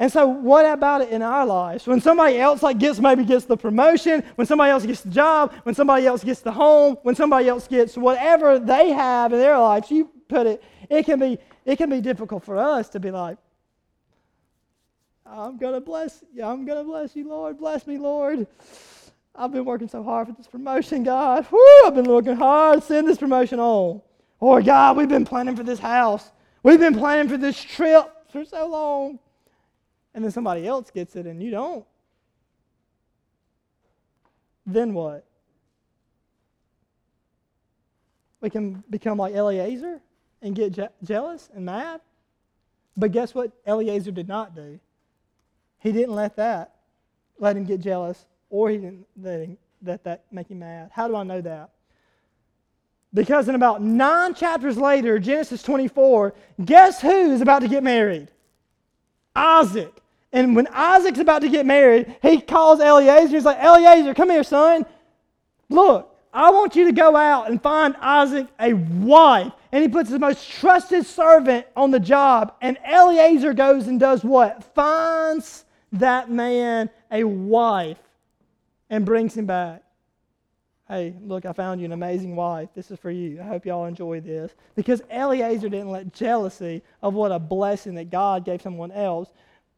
And 0.03 0.11
so, 0.11 0.27
what 0.27 0.67
about 0.67 1.03
it 1.03 1.11
in 1.11 1.23
our 1.23 1.47
lives? 1.47 1.87
When 1.87 2.01
somebody 2.01 2.37
else 2.37 2.61
like 2.61 2.77
gets 2.81 2.99
maybe 2.99 3.25
gets 3.25 3.45
the 3.45 3.57
promotion, 3.57 4.25
when 4.35 4.49
somebody 4.49 4.73
else 4.73 4.85
gets 4.85 5.03
the 5.03 5.11
job, 5.11 5.53
when 5.63 5.77
somebody 5.77 6.09
else 6.09 6.25
gets 6.25 6.41
the 6.41 6.51
home, 6.51 6.97
when 7.03 7.15
somebody 7.15 7.47
else 7.47 7.69
gets 7.69 7.97
whatever 7.97 8.59
they 8.59 8.91
have 8.91 9.33
in 9.33 9.39
their 9.39 9.57
lives, 9.57 9.93
you 9.93 10.11
put 10.27 10.49
it. 10.49 10.65
It 10.91 11.05
can 11.05 11.21
be 11.21 11.39
it 11.65 11.77
can 11.77 11.89
be 11.89 12.01
difficult 12.01 12.43
for 12.43 12.59
us 12.59 12.89
to 12.89 12.99
be 12.99 13.13
like, 13.13 13.39
I'm 15.25 15.57
gonna 15.57 15.81
bless 15.81 16.25
you. 16.35 16.43
I'm 16.43 16.65
gonna 16.65 16.83
bless 16.83 17.15
you, 17.15 17.29
Lord. 17.29 17.57
Bless 17.59 17.87
me, 17.87 17.97
Lord. 17.97 18.49
I've 19.37 19.53
been 19.53 19.65
working 19.65 19.87
so 19.87 20.03
hard 20.03 20.27
for 20.27 20.33
this 20.33 20.49
promotion, 20.49 21.05
God. 21.05 21.47
Woo, 21.49 21.61
I've 21.87 21.95
been 21.95 22.11
working 22.11 22.35
hard. 22.35 22.83
Send 22.83 23.07
this 23.07 23.19
promotion 23.19 23.61
on. 23.61 24.03
Or 24.41 24.62
God, 24.62 24.97
we've 24.97 25.09
been 25.09 25.25
planning 25.25 25.55
for 25.55 25.62
this 25.62 25.79
house. 25.79 26.33
We've 26.65 26.81
been 26.81 26.99
planning 26.99 27.29
for 27.29 27.37
this 27.37 27.62
trip 27.62 28.11
for 28.33 28.45
so 28.45 28.67
long 28.67 29.21
and 30.14 30.25
then 30.25 30.31
somebody 30.31 30.66
else 30.66 30.90
gets 30.90 31.16
it 31.16 31.27
and 31.27 31.42
you 31.42 31.51
don't, 31.51 31.85
then 34.66 34.94
what? 34.94 35.25
We 38.40 38.51
can 38.51 38.83
become 38.90 39.18
like 39.18 39.35
Eliezer 39.35 40.01
and 40.40 40.55
get 40.55 40.72
je- 40.72 40.88
jealous 41.03 41.48
and 41.55 41.64
mad. 41.64 42.01
But 42.96 43.12
guess 43.12 43.35
what 43.35 43.53
Eliezer 43.66 44.11
did 44.11 44.29
not 44.29 44.55
do? 44.55 44.79
He 45.79 45.92
didn't 45.92 46.14
let 46.14 46.37
that 46.37 46.72
let 47.42 47.57
him 47.57 47.64
get 47.64 47.81
jealous, 47.81 48.25
or 48.51 48.70
he 48.70 48.77
didn't 48.77 49.07
let, 49.20 49.40
him, 49.40 49.59
let 49.83 50.05
that 50.05 50.25
make 50.31 50.48
him 50.48 50.61
mad. 50.61 50.90
How 50.92 51.09
do 51.09 51.16
I 51.16 51.25
know 51.25 51.40
that? 51.40 51.70
Because 53.12 53.48
in 53.48 53.57
about 53.57 53.83
nine 53.83 54.33
chapters 54.33 54.79
later, 54.79 55.18
Genesis 55.18 55.62
24, 55.62 56.35
guess 56.64 57.01
who 57.01 57.33
is 57.33 57.40
about 57.40 57.61
to 57.61 57.68
get 57.68 57.83
married? 57.83 58.29
Isaac. 59.35 59.92
And 60.33 60.57
when 60.57 60.66
Isaac's 60.68 61.18
about 61.18 61.42
to 61.42 61.49
get 61.49 61.66
married, 61.66 62.16
he 62.23 62.40
calls 62.40 62.81
Eliezer. 62.81 63.35
He's 63.35 63.45
like, 63.45 63.59
Eliezer, 63.59 64.14
come 64.14 64.31
here, 64.31 64.42
son. 64.42 64.87
Look, 65.68 66.12
I 66.33 66.51
want 66.51 66.75
you 66.75 66.87
to 66.87 66.92
go 66.92 67.14
out 67.14 67.51
and 67.51 67.62
find 67.62 67.95
Isaac 68.01 68.47
a 68.59 68.73
wife. 68.73 69.53
And 69.71 69.83
he 69.83 69.88
puts 69.88 70.09
his 70.09 70.18
most 70.18 70.51
trusted 70.51 71.05
servant 71.05 71.66
on 71.77 71.90
the 71.90 72.01
job. 72.01 72.55
And 72.62 72.79
Eliezer 72.90 73.53
goes 73.53 73.87
and 73.88 74.01
does 74.01 74.25
what? 74.25 74.64
Finds 74.75 75.66
that 75.92 76.31
man 76.31 76.88
a 77.11 77.25
wife 77.25 77.99
and 78.88 79.05
brings 79.05 79.37
him 79.37 79.45
back. 79.45 79.83
Hey, 80.88 81.14
look, 81.23 81.45
I 81.47 81.53
found 81.53 81.81
you 81.81 81.87
an 81.87 81.92
amazing 81.92 82.37
wife. 82.37 82.68
This 82.75 82.90
is 82.90 82.99
for 82.99 83.11
you. 83.11 83.40
I 83.40 83.45
hope 83.45 83.64
y'all 83.64 83.87
enjoy 83.87 84.21
this. 84.21 84.53
Because 84.75 85.03
Eliezer 85.11 85.68
didn't 85.68 85.90
let 85.90 86.12
jealousy 86.12 86.83
of 87.03 87.14
what 87.14 87.33
a 87.33 87.38
blessing 87.38 87.95
that 87.95 88.11
God 88.11 88.45
gave 88.45 88.62
someone 88.62 88.92
else 88.92 89.31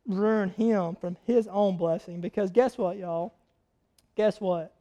ruin 0.06 0.50
him 0.50 0.96
from 0.96 1.16
his 1.24 1.46
own 1.48 1.76
blessing. 1.76 2.20
Because 2.20 2.50
guess 2.50 2.76
what, 2.76 2.96
y'all? 2.96 3.34
Guess 4.16 4.40
what? 4.40 4.74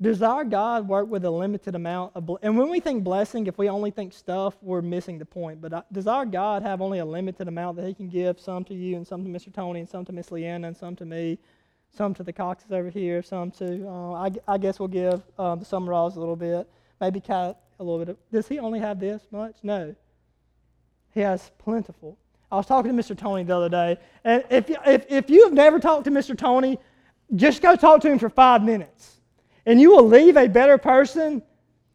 Does 0.00 0.20
our 0.20 0.44
God 0.44 0.86
work 0.86 1.08
with 1.08 1.24
a 1.24 1.30
limited 1.30 1.74
amount 1.74 2.12
of 2.14 2.28
and 2.42 2.58
when 2.58 2.68
we 2.68 2.80
think 2.80 3.02
blessing, 3.02 3.46
if 3.46 3.56
we 3.56 3.70
only 3.70 3.90
think 3.90 4.12
stuff, 4.12 4.54
we're 4.60 4.82
missing 4.82 5.18
the 5.18 5.24
point. 5.24 5.62
But 5.62 5.72
uh, 5.72 5.82
does 5.90 6.06
our 6.06 6.26
God 6.26 6.62
have 6.62 6.82
only 6.82 6.98
a 6.98 7.04
limited 7.04 7.48
amount 7.48 7.78
that 7.78 7.86
He 7.86 7.94
can 7.94 8.08
give? 8.08 8.38
Some 8.38 8.62
to 8.64 8.74
you, 8.74 8.96
and 8.96 9.06
some 9.06 9.24
to 9.24 9.30
Mr. 9.30 9.52
Tony, 9.52 9.80
and 9.80 9.88
some 9.88 10.04
to 10.04 10.12
Miss 10.12 10.30
Leanna, 10.30 10.68
and 10.68 10.76
some 10.76 10.96
to 10.96 11.06
me, 11.06 11.38
some 11.90 12.12
to 12.12 12.22
the 12.22 12.32
Coxes 12.32 12.72
over 12.72 12.90
here, 12.90 13.22
some 13.22 13.50
to 13.52 13.88
uh, 13.88 14.12
I, 14.12 14.30
I, 14.46 14.58
guess 14.58 14.78
we'll 14.78 14.88
give 14.88 15.22
um, 15.38 15.60
the 15.60 15.64
Summeralls 15.64 16.16
a 16.16 16.20
little 16.20 16.36
bit, 16.36 16.68
maybe 17.00 17.18
Cat 17.18 17.58
a 17.80 17.82
little 17.82 17.98
bit. 17.98 18.10
Of, 18.10 18.18
does 18.30 18.46
He 18.48 18.58
only 18.58 18.80
have 18.80 19.00
this 19.00 19.26
much? 19.30 19.56
No. 19.62 19.94
He 21.14 21.20
has 21.20 21.50
plentiful. 21.56 22.18
I 22.50 22.56
was 22.56 22.66
talking 22.66 22.96
to 22.96 23.02
Mr. 23.02 23.16
Tony 23.16 23.42
the 23.42 23.56
other 23.56 23.68
day, 23.68 23.98
and 24.24 24.44
if, 24.50 24.70
if, 24.86 25.06
if 25.08 25.30
you 25.30 25.44
have 25.44 25.52
never 25.52 25.80
talked 25.80 26.04
to 26.04 26.10
Mr. 26.10 26.36
Tony, 26.36 26.78
just 27.34 27.60
go 27.60 27.74
talk 27.74 28.00
to 28.02 28.10
him 28.10 28.18
for 28.18 28.28
five 28.28 28.62
minutes, 28.62 29.16
and 29.64 29.80
you 29.80 29.90
will 29.90 30.06
leave 30.06 30.36
a 30.36 30.48
better 30.48 30.78
person 30.78 31.42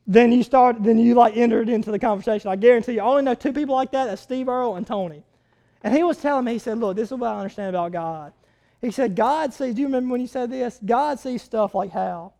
than 0.07 0.31
you 0.31 0.43
start 0.43 0.83
than 0.83 0.99
you 0.99 1.15
like 1.15 1.37
entered 1.37 1.69
into 1.69 1.91
the 1.91 1.99
conversation. 1.99 2.49
I 2.49 2.57
guarantee 2.57 2.93
you. 2.93 3.01
I 3.01 3.05
only 3.05 3.23
know 3.23 3.33
two 3.33 3.53
people 3.53 3.75
like 3.75 3.91
that: 3.91 4.05
that's 4.05 4.21
Steve 4.21 4.49
Earle 4.49 4.75
and 4.75 4.85
Tony. 4.85 5.23
And 5.83 5.95
he 5.95 6.03
was 6.03 6.17
telling 6.17 6.45
me, 6.45 6.53
he 6.53 6.59
said, 6.59 6.77
"Look, 6.77 6.97
this 6.97 7.11
is 7.11 7.17
what 7.17 7.31
I 7.31 7.37
understand 7.37 7.69
about 7.69 7.93
God." 7.93 8.33
He 8.81 8.91
said, 8.91 9.15
"God 9.15 9.53
sees." 9.53 9.75
Do 9.75 9.81
you 9.81 9.87
remember 9.87 10.11
when 10.11 10.21
you 10.21 10.27
said 10.27 10.51
this? 10.51 10.79
God 10.83 11.19
sees 11.19 11.41
stuff 11.41 11.73
like 11.73 11.91
how? 11.91 12.33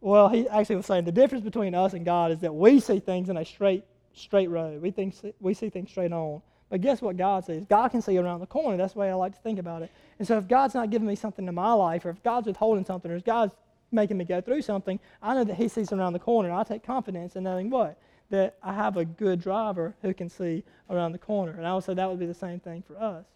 Well, 0.00 0.28
he 0.28 0.48
actually 0.48 0.76
was 0.76 0.86
saying 0.86 1.04
the 1.04 1.12
difference 1.12 1.44
between 1.44 1.74
us 1.74 1.94
and 1.94 2.04
God 2.04 2.32
is 2.32 2.40
that 2.40 2.54
we 2.54 2.80
see 2.80 3.00
things 3.00 3.28
in 3.28 3.36
a 3.36 3.44
straight 3.44 3.84
straight 4.14 4.50
road. 4.50 4.80
We 4.82 4.90
think 4.90 5.14
we 5.40 5.54
see 5.54 5.70
things 5.70 5.90
straight 5.90 6.12
on. 6.12 6.42
But 6.72 6.80
guess 6.80 7.02
what 7.02 7.18
God 7.18 7.44
sees? 7.44 7.66
God 7.68 7.88
can 7.90 8.00
see 8.00 8.16
around 8.16 8.40
the 8.40 8.46
corner. 8.46 8.78
That's 8.78 8.94
the 8.94 9.00
way 9.00 9.10
I 9.10 9.14
like 9.14 9.34
to 9.34 9.40
think 9.42 9.58
about 9.58 9.82
it. 9.82 9.90
And 10.18 10.26
so 10.26 10.38
if 10.38 10.48
God's 10.48 10.72
not 10.72 10.88
giving 10.88 11.06
me 11.06 11.14
something 11.14 11.46
in 11.46 11.54
my 11.54 11.74
life, 11.74 12.06
or 12.06 12.08
if 12.08 12.22
God's 12.22 12.46
withholding 12.46 12.86
something, 12.86 13.10
or 13.10 13.16
if 13.16 13.26
God's 13.26 13.52
making 13.90 14.16
me 14.16 14.24
go 14.24 14.40
through 14.40 14.62
something, 14.62 14.98
I 15.22 15.34
know 15.34 15.44
that 15.44 15.56
He 15.56 15.68
sees 15.68 15.92
around 15.92 16.14
the 16.14 16.18
corner. 16.18 16.48
And 16.48 16.56
I 16.56 16.62
take 16.62 16.82
confidence 16.82 17.36
in 17.36 17.44
knowing 17.44 17.68
what? 17.68 17.98
That 18.30 18.56
I 18.62 18.72
have 18.72 18.96
a 18.96 19.04
good 19.04 19.38
driver 19.38 19.94
who 20.00 20.14
can 20.14 20.30
see 20.30 20.64
around 20.88 21.12
the 21.12 21.18
corner. 21.18 21.52
And 21.52 21.66
I 21.66 21.74
would 21.74 21.84
say 21.84 21.92
that 21.92 22.08
would 22.08 22.18
be 22.18 22.24
the 22.24 22.32
same 22.32 22.58
thing 22.58 22.82
for 22.86 22.96
us. 22.96 23.26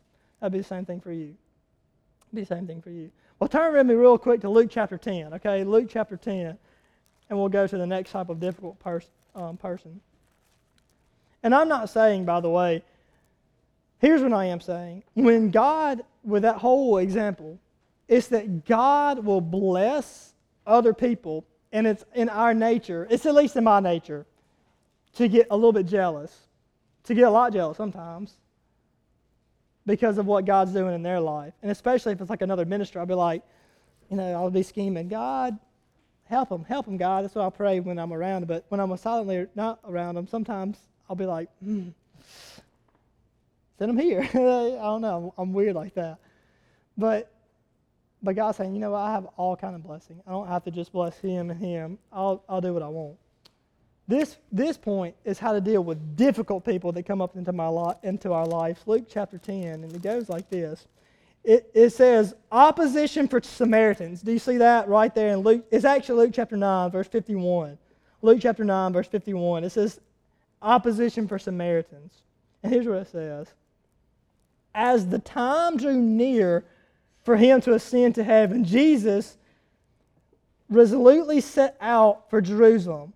That'd 0.41 0.55
be 0.55 0.61
the 0.61 0.65
same 0.65 0.87
thing 0.87 1.03
for 1.03 1.13
you. 1.13 1.35
It'd 2.29 2.37
be 2.37 2.41
the 2.41 2.47
same 2.47 2.67
thing 2.67 2.81
for 2.81 2.89
you. 2.89 3.11
Well, 3.39 3.49
turn 3.49 3.75
with 3.75 3.87
me 3.87 3.97
real 3.97 4.17
quick 4.17 4.41
to 4.41 4.49
Luke 4.49 4.71
chapter 4.71 4.97
10, 4.97 5.35
okay? 5.35 5.63
Luke 5.63 5.89
chapter 5.91 6.17
10. 6.17 6.57
And 7.29 7.39
we'll 7.39 7.51
go 7.51 7.67
to 7.67 7.77
the 7.77 7.87
next 7.87 8.13
type 8.13 8.31
of 8.31 8.41
difficult 8.41 8.81
pers- 8.81 9.11
um, 9.35 9.59
person. 9.59 10.01
And 11.43 11.55
I'm 11.55 11.69
not 11.69 11.91
saying, 11.91 12.25
by 12.25 12.41
the 12.41 12.49
way, 12.49 12.83
Here's 13.99 14.23
what 14.23 14.33
I 14.33 14.47
am 14.47 14.61
saying. 14.61 15.05
When 15.15 15.51
God, 15.51 16.03
with 16.23 16.43
that 16.43 16.57
whole 16.57 16.99
example, 16.99 17.59
it's 18.09 18.29
that 18.29 18.65
God 18.67 19.25
will 19.25 19.41
bless 19.41 20.35
other 20.67 20.93
people, 20.93 21.47
and 21.73 21.87
it's 21.87 22.05
in 22.15 22.29
our 22.29 22.55
nature, 22.55 23.07
it's 23.11 23.27
at 23.27 23.35
least 23.35 23.57
in 23.57 23.65
my 23.65 23.81
nature, 23.81 24.27
to 25.15 25.29
get 25.29 25.47
a 25.51 25.57
little 25.57 25.73
bit 25.73 25.87
jealous, 25.87 26.49
to 27.05 27.15
get 27.15 27.23
a 27.23 27.31
lot 27.31 27.53
jealous 27.53 27.77
sometimes 27.77 28.37
because 29.87 30.19
of 30.19 30.27
what 30.27 30.45
God's 30.45 30.73
doing 30.73 30.95
in 30.95 31.03
their 31.03 31.21
life. 31.21 31.55
And 31.63 31.71
especially 31.71 32.13
if 32.13 32.21
it's 32.21 32.29
like 32.29 32.43
another 32.43 32.65
minister, 32.65 32.99
I'll 32.99 33.07
be 33.07 33.15
like, 33.15 33.43
you 34.11 34.17
know, 34.17 34.33
I'll 34.35 34.51
be 34.51 34.63
scheming, 34.63 35.09
God, 35.09 35.59
help 36.25 36.49
them, 36.49 36.65
help 36.65 36.87
them, 36.87 36.97
God. 36.97 37.25
That's 37.25 37.35
what 37.35 37.47
I 37.47 37.51
pray 37.51 37.81
when 37.81 37.99
I'm 37.99 38.13
around. 38.13 38.47
But 38.47 38.67
when 38.69 38.81
I'm 38.81 38.95
silently 38.97 39.47
not 39.55 39.79
around 39.85 40.17
them, 40.17 40.27
sometimes 40.27 40.79
I'll 41.09 41.17
be 41.17 41.27
like, 41.27 41.49
hmm, 41.63 41.89
send 43.79 43.91
them 43.91 43.99
here. 43.99 44.23
I 44.31 44.83
don't 44.83 45.01
know. 45.01 45.35
I'm 45.37 45.53
weird 45.53 45.77
like 45.77 45.95
that. 45.95 46.19
But 46.97 47.33
but 48.23 48.35
God's 48.35 48.57
saying, 48.57 48.75
you 48.75 48.81
know, 48.81 48.95
I 48.95 49.13
have 49.13 49.27
all 49.37 49.57
kind 49.57 49.75
of 49.75 49.83
blessing. 49.83 50.21
I 50.27 50.31
don't 50.31 50.49
have 50.49 50.65
to 50.65 50.71
just 50.71 50.93
bless 50.93 51.19
him 51.19 51.51
and 51.51 51.61
him. 51.61 51.99
I'll 52.13 52.43
I'll 52.49 52.61
do 52.61 52.73
what 52.73 52.83
I 52.83 52.89
want. 52.89 53.17
This 54.09 54.37
this 54.53 54.77
point 54.77 55.15
is 55.25 55.39
how 55.39 55.53
to 55.53 55.61
deal 55.61 55.83
with 55.83 56.17
difficult 56.17 56.65
people 56.65 56.93
that 56.93 57.05
come 57.05 57.21
up 57.21 57.37
into 57.37 57.53
my 57.53 57.67
lot 57.67 57.99
into 58.03 58.33
our 58.33 58.47
lives. 58.47 58.81
Luke 58.87 59.07
chapter 59.09 59.39
10, 59.39 59.85
and 59.85 59.93
it 59.93 60.03
goes 60.03 60.29
like 60.29 60.49
this. 60.49 60.87
It, 61.45 61.71
it 61.75 61.91
says 61.91 62.35
opposition 62.51 63.29
for 63.29 63.41
Samaritans. 63.41 64.21
Do 64.21 64.33
you 64.33 64.41
see 64.41 64.57
that 64.57 64.89
right 64.89 65.15
there 65.15 65.29
in 65.29 65.41
Luke? 65.41 65.65
It's 65.71 65.85
actually 65.85 66.25
Luke 66.25 66.33
chapter 66.35 66.57
9, 66.57 66.91
verse 66.91 67.07
51. 67.07 67.79
Luke 68.21 68.39
chapter 68.43 68.65
9, 68.65 68.93
verse 68.93 69.07
51. 69.07 69.63
It 69.63 69.71
says 69.71 70.01
opposition 70.61 71.29
for 71.29 71.39
Samaritans. 71.39 72.15
And 72.65 72.73
here's 72.73 72.87
what 72.87 72.99
it 72.99 73.09
says 73.13 73.47
As 74.79 75.09
the 75.09 75.19
time 75.19 75.79
drew 75.79 75.97
near 75.97 76.63
for 77.25 77.37
him 77.37 77.63
to 77.63 77.73
ascend 77.73 78.15
to 78.17 78.25
heaven, 78.25 78.63
Jesus 78.63 79.39
resolutely 80.69 81.41
set 81.41 81.79
out 81.81 82.29
for 82.29 82.43
Jerusalem. 82.43 83.15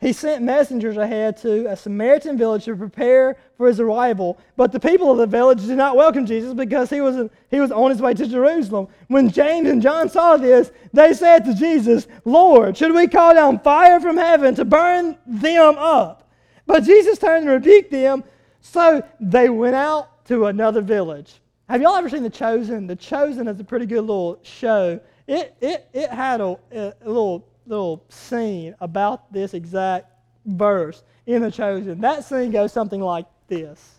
He 0.00 0.12
sent 0.12 0.42
messengers 0.42 0.96
ahead 0.96 1.36
to 1.38 1.66
a 1.66 1.76
Samaritan 1.76 2.36
village 2.36 2.64
to 2.64 2.74
prepare 2.74 3.36
for 3.56 3.68
his 3.68 3.78
arrival, 3.78 4.36
but 4.56 4.72
the 4.72 4.80
people 4.80 5.12
of 5.12 5.18
the 5.18 5.26
village 5.28 5.64
did 5.64 5.76
not 5.76 5.96
welcome 5.96 6.26
Jesus 6.26 6.54
because 6.54 6.90
he 6.90 7.00
was, 7.00 7.30
he 7.52 7.60
was 7.60 7.70
on 7.70 7.90
his 7.90 8.02
way 8.02 8.14
to 8.14 8.26
Jerusalem. 8.26 8.88
When 9.06 9.30
James 9.30 9.68
and 9.68 9.80
John 9.80 10.08
saw 10.08 10.36
this, 10.36 10.72
they 10.92 11.14
said 11.14 11.44
to 11.44 11.54
Jesus, 11.54 12.08
Lord, 12.24 12.76
should 12.76 12.94
we 12.94 13.06
call 13.06 13.34
down 13.34 13.60
fire 13.60 14.00
from 14.00 14.16
heaven 14.16 14.56
to 14.56 14.64
burn 14.64 15.16
them 15.24 15.76
up? 15.78 16.28
But 16.66 16.82
Jesus 16.82 17.18
turned 17.18 17.48
and 17.48 17.64
rebuked 17.64 17.92
them, 17.92 18.24
so 18.60 19.04
they 19.20 19.48
went 19.48 19.76
out 19.76 20.10
to 20.28 20.46
another 20.46 20.80
village. 20.80 21.40
Have 21.68 21.82
y'all 21.82 21.96
ever 21.96 22.08
seen 22.08 22.22
The 22.22 22.30
Chosen? 22.30 22.86
The 22.86 22.96
Chosen 22.96 23.48
is 23.48 23.58
a 23.60 23.64
pretty 23.64 23.86
good 23.86 24.00
little 24.02 24.38
show. 24.42 25.00
It, 25.26 25.54
it, 25.60 25.88
it 25.92 26.10
had 26.10 26.40
a, 26.40 26.56
a 26.72 26.94
little 27.04 27.46
little 27.66 28.02
scene 28.08 28.74
about 28.80 29.30
this 29.30 29.52
exact 29.52 30.10
verse 30.46 31.02
in 31.26 31.42
The 31.42 31.50
Chosen. 31.50 32.00
That 32.00 32.24
scene 32.24 32.50
goes 32.50 32.72
something 32.72 33.00
like 33.00 33.26
this. 33.48 33.98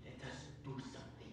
Let 0.04 0.30
us 0.30 0.38
do 0.64 0.72
something. 0.80 1.32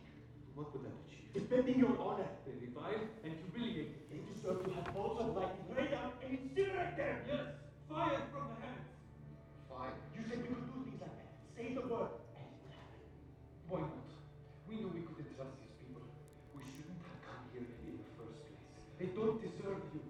What 0.55 0.73
would 0.73 1.42
achieve? 1.53 1.65
Defending 1.65 1.79
your 1.79 1.97
honor. 1.99 2.27
They 2.45 2.53
revile 2.65 3.05
and 3.23 3.33
humiliate. 3.53 4.09
They 4.09 4.19
deserve 4.33 4.63
to 4.65 4.71
have 4.73 4.93
balls 4.93 5.19
of 5.21 5.35
lightning 5.35 5.69
rain 5.75 5.91
down 5.91 6.11
and 6.23 6.33
incinerate 6.37 6.97
them. 6.97 7.15
Yes, 7.27 7.45
fire 7.89 8.21
from 8.33 8.49
the 8.49 8.57
heavens. 8.61 8.89
Fine. 9.69 9.93
You 10.17 10.21
said 10.29 10.39
you 10.41 10.49
could 10.55 10.67
do 10.73 10.77
things 10.85 11.01
like 11.01 11.13
that. 11.13 11.29
Say 11.55 11.73
the 11.73 11.81
word, 11.85 12.09
and 12.37 12.45
it 12.45 12.57
will 12.65 12.73
happen. 12.73 13.01
Why 13.69 13.79
not? 13.81 14.09
We 14.67 14.75
knew 14.81 14.89
we 14.89 15.01
couldn't 15.05 15.29
trust 15.37 15.53
these 15.61 15.73
people. 15.77 16.01
We 16.57 16.63
shouldn't 16.65 16.97
have 17.05 17.19
come 17.21 17.43
here 17.53 17.61
in 17.85 18.01
the 18.01 18.09
first 18.17 18.37
place. 18.41 18.61
They 18.97 19.09
don't 19.13 19.37
deserve 19.41 19.81
you. 19.93 20.01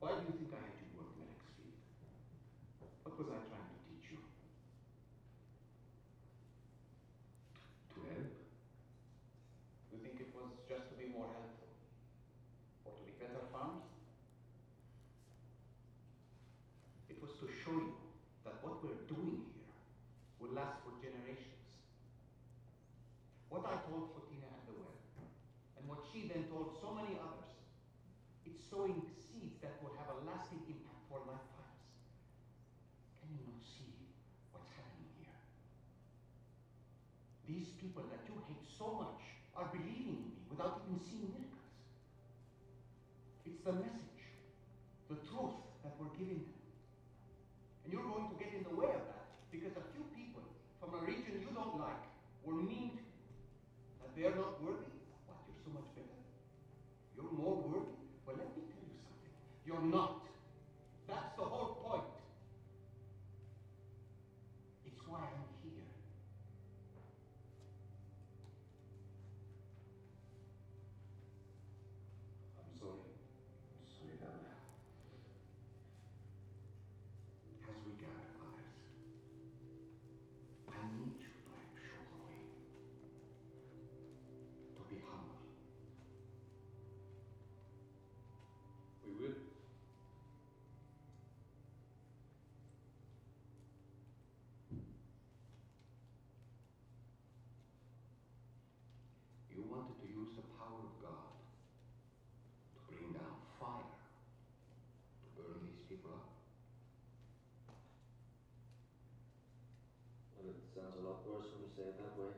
Why 0.00 0.18
do 0.18 0.22
you 0.28 0.34
think 0.36 0.52
I 0.52 0.60
had 0.60 0.76
you 0.82 0.88
work 0.98 1.14
Merrick's 1.16 1.54
What 3.06 3.14
was 3.16 3.28
I 3.32 3.38
trying 3.48 3.70
to 3.70 3.78
teach 3.86 4.06
you? 4.12 4.20
To 7.94 7.98
help? 8.10 8.34
You 9.94 9.98
think 10.02 10.18
it 10.18 10.34
was 10.34 10.50
just 10.66 10.90
to 10.90 10.94
be 10.98 11.06
more 11.06 11.30
helpful? 11.30 11.70
Or 12.82 12.92
to 12.98 13.02
be 13.06 13.14
better 13.22 13.46
farmers? 13.54 13.86
It 17.06 17.22
was 17.22 17.30
to 17.38 17.46
show 17.62 17.78
you 17.78 17.94
that 18.42 18.58
what 18.66 18.82
we're 18.82 19.06
doing 19.06 19.46
here 19.54 19.70
will 20.42 20.50
last 20.50 20.82
for 20.82 20.98
generations. 20.98 21.78
What 23.54 23.62
I 23.70 23.78
told 23.86 24.10
Photina 24.18 24.50
at 24.50 24.66
the 24.66 24.74
well, 24.74 24.98
and 25.78 25.86
what 25.86 26.02
she 26.10 26.26
then 26.26 26.50
told 26.50 26.74
so 26.82 26.90
many 26.90 27.14
others, 27.22 27.54
it's 28.48 28.64
sowing 28.66 28.98
seeds 29.30 29.60
that 29.60 29.76
will 29.84 29.92
have 30.00 30.08
a 30.08 30.18
lasting 30.24 30.64
impact 30.66 31.04
for 31.12 31.20
lifetimes. 31.28 31.84
Can 33.20 33.28
you 33.36 33.44
not 33.44 33.60
see 33.60 33.92
what's 34.56 34.72
happening 34.72 35.12
here? 35.20 35.36
These 37.52 37.68
people 37.76 38.00
that 38.08 38.24
you 38.24 38.32
hate 38.48 38.64
so 38.64 38.96
much 38.96 39.20
are 39.52 39.68
believing 39.68 40.08
in 40.08 40.20
me 40.24 40.40
without 40.48 40.80
even 40.88 40.96
seeing 41.04 41.28
miracles. 41.36 41.68
It's 43.44 43.60
the 43.60 43.76
message, 43.76 44.24
the 45.12 45.20
truth 45.28 45.60
that 45.84 45.92
we're 46.00 46.16
giving 46.16 46.48
them. 46.48 46.56
And 47.84 47.92
you're 47.92 48.08
going 48.08 48.32
to 48.32 48.36
get 48.40 48.56
in 48.56 48.64
the 48.64 48.72
way 48.72 48.88
of 48.88 49.04
that 49.04 49.28
because 49.52 49.76
a 49.76 49.84
few 49.92 50.00
people 50.16 50.40
from 50.80 50.96
a 50.96 51.00
region 51.04 51.44
you 51.44 51.52
don't 51.52 51.76
like 51.76 52.08
were 52.40 52.56
mean 52.56 52.96
to. 52.96 53.04
That 54.00 54.16
they're 54.16 54.32
not 54.32 54.56
worthy? 54.64 54.96
What, 55.28 55.44
you're 55.44 55.60
so 55.60 55.76
much 55.76 55.92
better? 55.92 56.16
You're 57.20 57.36
more 57.36 57.60
worthy? 57.68 58.00
Well, 58.24 58.40
let 58.40 58.48
me 58.56 58.64
tell 58.64 58.80
you 58.80 58.96
something. 58.96 59.34
You're 59.68 59.84
not. 59.92 60.21
Lot 111.26 111.34
worse 111.34 111.46
when 111.52 111.62
you 111.62 111.68
say 111.76 111.82
it 111.82 111.98
that 111.98 112.18
way. 112.18 112.32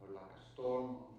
We're 0.00 0.14
like 0.14 0.30
a 0.30 0.52
storm 0.54 1.09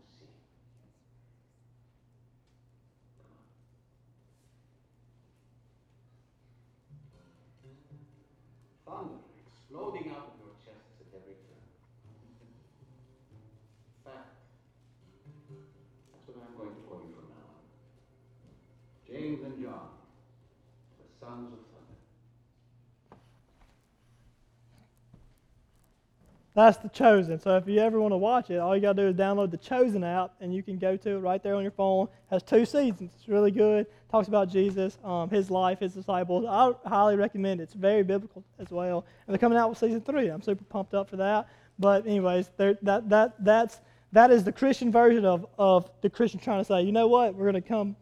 That's 26.53 26.77
The 26.77 26.89
Chosen. 26.89 27.39
So 27.39 27.55
if 27.55 27.67
you 27.67 27.79
ever 27.79 28.01
want 28.01 28.11
to 28.11 28.17
watch 28.17 28.49
it, 28.49 28.57
all 28.57 28.75
you 28.75 28.81
got 28.81 28.97
to 28.97 29.03
do 29.03 29.07
is 29.07 29.15
download 29.15 29.51
the 29.51 29.57
Chosen 29.57 30.03
app, 30.03 30.33
and 30.41 30.53
you 30.53 30.61
can 30.61 30.77
go 30.77 30.97
to 30.97 31.09
it 31.11 31.19
right 31.19 31.41
there 31.41 31.55
on 31.55 31.61
your 31.61 31.71
phone. 31.71 32.09
has 32.29 32.43
two 32.43 32.65
seasons. 32.65 33.11
It's 33.15 33.29
really 33.29 33.51
good. 33.51 33.85
Talks 34.11 34.27
about 34.27 34.49
Jesus, 34.49 34.97
um, 35.05 35.29
his 35.29 35.49
life, 35.49 35.79
his 35.79 35.93
disciples. 35.93 36.45
I 36.45 36.73
highly 36.87 37.15
recommend 37.15 37.61
it. 37.61 37.63
It's 37.63 37.73
very 37.73 38.03
biblical 38.03 38.43
as 38.59 38.69
well. 38.69 39.05
And 39.25 39.33
they're 39.33 39.39
coming 39.39 39.57
out 39.57 39.69
with 39.69 39.77
season 39.77 40.01
three. 40.01 40.27
I'm 40.27 40.41
super 40.41 40.65
pumped 40.65 40.93
up 40.93 41.09
for 41.09 41.15
that. 41.17 41.47
But 41.79 42.05
anyways, 42.05 42.49
that 42.57 42.83
that 42.83 43.33
that's 43.39 43.79
that 44.11 44.29
is 44.29 44.43
the 44.43 44.51
Christian 44.51 44.91
version 44.91 45.23
of 45.23 45.47
of 45.57 45.89
the 46.01 46.09
Christian 46.09 46.41
trying 46.41 46.59
to 46.59 46.65
say, 46.65 46.81
you 46.81 46.91
know 46.91 47.07
what, 47.07 47.33
we're 47.33 47.49
going 47.49 47.63
to 47.63 47.67
come 47.67 47.95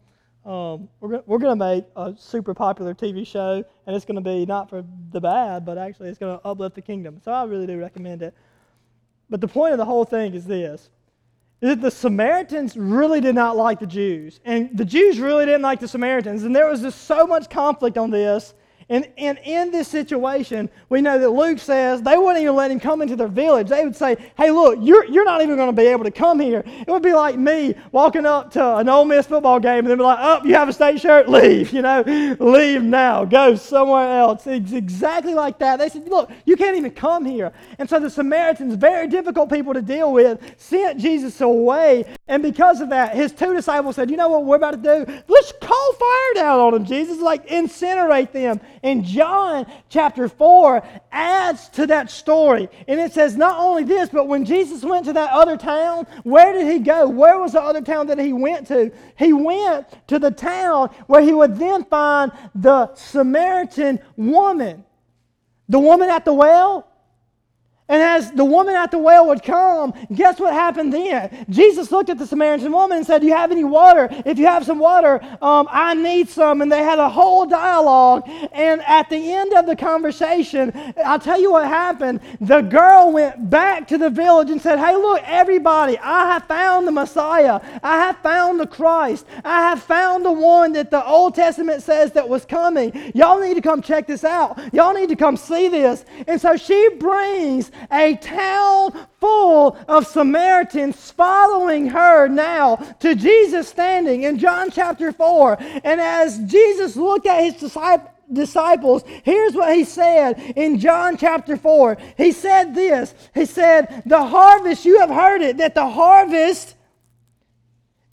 um, 0.44 0.88
we're, 1.00 1.22
we're 1.26 1.38
going 1.38 1.58
to 1.58 1.64
make 1.64 1.84
a 1.96 2.14
super 2.18 2.54
popular 2.54 2.94
TV 2.94 3.26
show, 3.26 3.64
and 3.86 3.96
it's 3.96 4.04
going 4.04 4.16
to 4.16 4.22
be 4.22 4.46
not 4.46 4.70
for 4.70 4.84
the 5.12 5.20
bad, 5.20 5.64
but 5.64 5.76
actually 5.76 6.08
it's 6.08 6.18
going 6.18 6.38
to 6.38 6.46
uplift 6.46 6.74
the 6.74 6.82
kingdom. 6.82 7.20
So 7.24 7.32
I 7.32 7.44
really 7.44 7.66
do 7.66 7.78
recommend 7.78 8.22
it. 8.22 8.34
But 9.28 9.40
the 9.40 9.48
point 9.48 9.72
of 9.72 9.78
the 9.78 9.84
whole 9.84 10.04
thing 10.04 10.34
is 10.34 10.46
this 10.46 10.90
is 11.60 11.68
that 11.68 11.80
the 11.82 11.90
Samaritans 11.90 12.74
really 12.74 13.20
did 13.20 13.34
not 13.34 13.54
like 13.54 13.80
the 13.80 13.86
Jews. 13.86 14.40
And 14.46 14.76
the 14.76 14.84
Jews 14.84 15.20
really 15.20 15.44
didn't 15.44 15.62
like 15.62 15.78
the 15.78 15.88
Samaritans. 15.88 16.44
And 16.44 16.56
there 16.56 16.66
was 16.66 16.80
just 16.80 17.02
so 17.02 17.26
much 17.26 17.50
conflict 17.50 17.98
on 17.98 18.10
this 18.10 18.54
and, 18.90 19.08
and 19.16 19.38
in 19.44 19.70
this 19.70 19.86
situation, 19.86 20.68
we 20.88 21.00
know 21.00 21.16
that 21.16 21.30
Luke 21.30 21.60
says 21.60 22.02
they 22.02 22.18
wouldn't 22.18 22.42
even 22.42 22.56
let 22.56 22.72
him 22.72 22.80
come 22.80 23.00
into 23.02 23.14
their 23.14 23.28
village. 23.28 23.68
They 23.68 23.84
would 23.84 23.94
say, 23.94 24.16
hey, 24.36 24.50
look, 24.50 24.80
you're, 24.82 25.04
you're 25.04 25.24
not 25.24 25.42
even 25.42 25.54
going 25.54 25.68
to 25.68 25.76
be 25.80 25.86
able 25.86 26.02
to 26.02 26.10
come 26.10 26.40
here. 26.40 26.64
It 26.66 26.88
would 26.88 27.02
be 27.02 27.12
like 27.12 27.38
me 27.38 27.76
walking 27.92 28.26
up 28.26 28.50
to 28.52 28.76
an 28.78 28.88
Ole 28.88 29.04
Miss 29.04 29.26
football 29.26 29.60
game 29.60 29.78
and 29.78 29.86
they'd 29.86 29.94
be 29.94 30.02
like, 30.02 30.18
oh, 30.20 30.44
you 30.44 30.54
have 30.54 30.68
a 30.68 30.72
state 30.72 31.00
shirt? 31.00 31.28
Leave, 31.28 31.72
you 31.72 31.82
know, 31.82 32.02
leave 32.40 32.82
now. 32.82 33.24
Go 33.24 33.54
somewhere 33.54 34.18
else. 34.18 34.44
It's 34.48 34.72
exactly 34.72 35.34
like 35.34 35.60
that. 35.60 35.78
They 35.78 35.88
said, 35.88 36.08
look, 36.08 36.28
you 36.44 36.56
can't 36.56 36.76
even 36.76 36.90
come 36.90 37.24
here. 37.24 37.52
And 37.78 37.88
so 37.88 38.00
the 38.00 38.10
Samaritans, 38.10 38.74
very 38.74 39.06
difficult 39.06 39.50
people 39.52 39.72
to 39.72 39.82
deal 39.82 40.12
with, 40.12 40.40
sent 40.56 40.98
Jesus 40.98 41.40
away. 41.40 42.12
And 42.26 42.42
because 42.42 42.80
of 42.80 42.90
that, 42.90 43.14
his 43.14 43.30
two 43.30 43.54
disciples 43.54 43.94
said, 43.94 44.10
you 44.10 44.16
know 44.16 44.30
what 44.30 44.44
we're 44.44 44.56
about 44.56 44.72
to 44.72 44.76
do? 44.76 45.22
Let's 45.28 45.52
call 45.60 45.92
fire 45.92 46.34
down 46.34 46.58
on 46.58 46.72
them, 46.72 46.84
Jesus, 46.84 47.20
like 47.20 47.46
incinerate 47.46 48.32
them 48.32 48.60
and 48.82 49.04
John 49.04 49.66
chapter 49.90 50.28
4 50.28 50.82
adds 51.12 51.68
to 51.70 51.86
that 51.88 52.10
story. 52.10 52.68
And 52.88 52.98
it 52.98 53.12
says 53.12 53.36
not 53.36 53.58
only 53.58 53.84
this, 53.84 54.08
but 54.08 54.26
when 54.26 54.44
Jesus 54.46 54.82
went 54.82 55.04
to 55.04 55.12
that 55.12 55.30
other 55.30 55.58
town, 55.58 56.06
where 56.24 56.52
did 56.52 56.66
he 56.66 56.78
go? 56.78 57.06
Where 57.08 57.38
was 57.38 57.52
the 57.52 57.60
other 57.60 57.82
town 57.82 58.06
that 58.06 58.18
he 58.18 58.32
went 58.32 58.66
to? 58.68 58.90
He 59.18 59.34
went 59.34 59.86
to 60.08 60.18
the 60.18 60.30
town 60.30 60.88
where 61.06 61.20
he 61.20 61.32
would 61.32 61.56
then 61.56 61.84
find 61.84 62.32
the 62.54 62.94
Samaritan 62.94 64.00
woman. 64.16 64.84
The 65.68 65.78
woman 65.78 66.08
at 66.08 66.24
the 66.24 66.32
well, 66.32 66.89
and 67.90 68.00
as 68.00 68.30
the 68.30 68.44
woman 68.44 68.76
at 68.76 68.92
the 68.92 68.98
well 68.98 69.26
would 69.26 69.42
come, 69.42 69.92
guess 70.14 70.38
what 70.38 70.52
happened 70.52 70.92
then? 70.92 71.44
Jesus 71.50 71.90
looked 71.90 72.08
at 72.08 72.18
the 72.18 72.26
Samaritan 72.26 72.70
woman 72.70 72.98
and 72.98 73.06
said, 73.06 73.20
Do 73.20 73.26
you 73.26 73.34
have 73.34 73.50
any 73.50 73.64
water? 73.64 74.08
If 74.24 74.38
you 74.38 74.46
have 74.46 74.64
some 74.64 74.78
water, 74.78 75.20
um, 75.42 75.66
I 75.68 75.94
need 75.94 76.28
some. 76.28 76.62
And 76.62 76.70
they 76.70 76.84
had 76.84 77.00
a 77.00 77.08
whole 77.08 77.46
dialogue. 77.46 78.30
And 78.52 78.80
at 78.82 79.10
the 79.10 79.32
end 79.32 79.54
of 79.54 79.66
the 79.66 79.74
conversation, 79.74 80.72
I'll 81.04 81.18
tell 81.18 81.40
you 81.40 81.50
what 81.50 81.66
happened. 81.66 82.20
The 82.40 82.60
girl 82.60 83.10
went 83.10 83.50
back 83.50 83.88
to 83.88 83.98
the 83.98 84.08
village 84.08 84.50
and 84.50 84.62
said, 84.62 84.78
Hey, 84.78 84.94
look, 84.94 85.20
everybody, 85.24 85.98
I 85.98 86.26
have 86.26 86.44
found 86.44 86.86
the 86.86 86.92
Messiah. 86.92 87.60
I 87.82 87.96
have 87.96 88.18
found 88.18 88.60
the 88.60 88.68
Christ. 88.68 89.26
I 89.44 89.62
have 89.62 89.82
found 89.82 90.24
the 90.24 90.30
one 90.30 90.74
that 90.74 90.92
the 90.92 91.04
Old 91.04 91.34
Testament 91.34 91.82
says 91.82 92.12
that 92.12 92.28
was 92.28 92.44
coming. 92.44 93.12
Y'all 93.16 93.40
need 93.40 93.54
to 93.54 93.60
come 93.60 93.82
check 93.82 94.06
this 94.06 94.22
out. 94.22 94.60
Y'all 94.72 94.94
need 94.94 95.08
to 95.08 95.16
come 95.16 95.36
see 95.36 95.66
this. 95.66 96.04
And 96.28 96.40
so 96.40 96.56
she 96.56 96.88
brings 97.00 97.72
a 97.90 98.16
town 98.16 99.06
full 99.20 99.76
of 99.88 100.06
Samaritans 100.06 101.10
following 101.10 101.88
her 101.88 102.28
now 102.28 102.76
to 103.00 103.14
Jesus 103.14 103.68
standing 103.68 104.22
in 104.22 104.38
John 104.38 104.70
chapter 104.70 105.12
4. 105.12 105.56
And 105.84 106.00
as 106.00 106.38
Jesus 106.40 106.96
looked 106.96 107.26
at 107.26 107.42
his 107.42 107.72
disciples, 108.32 109.04
here's 109.22 109.54
what 109.54 109.74
he 109.74 109.84
said 109.84 110.38
in 110.56 110.78
John 110.78 111.16
chapter 111.16 111.56
4. 111.56 111.98
He 112.16 112.32
said 112.32 112.74
this 112.74 113.14
He 113.34 113.44
said, 113.44 114.02
The 114.06 114.24
harvest, 114.24 114.84
you 114.84 115.00
have 115.00 115.10
heard 115.10 115.42
it, 115.42 115.58
that 115.58 115.74
the 115.74 115.88
harvest 115.88 116.76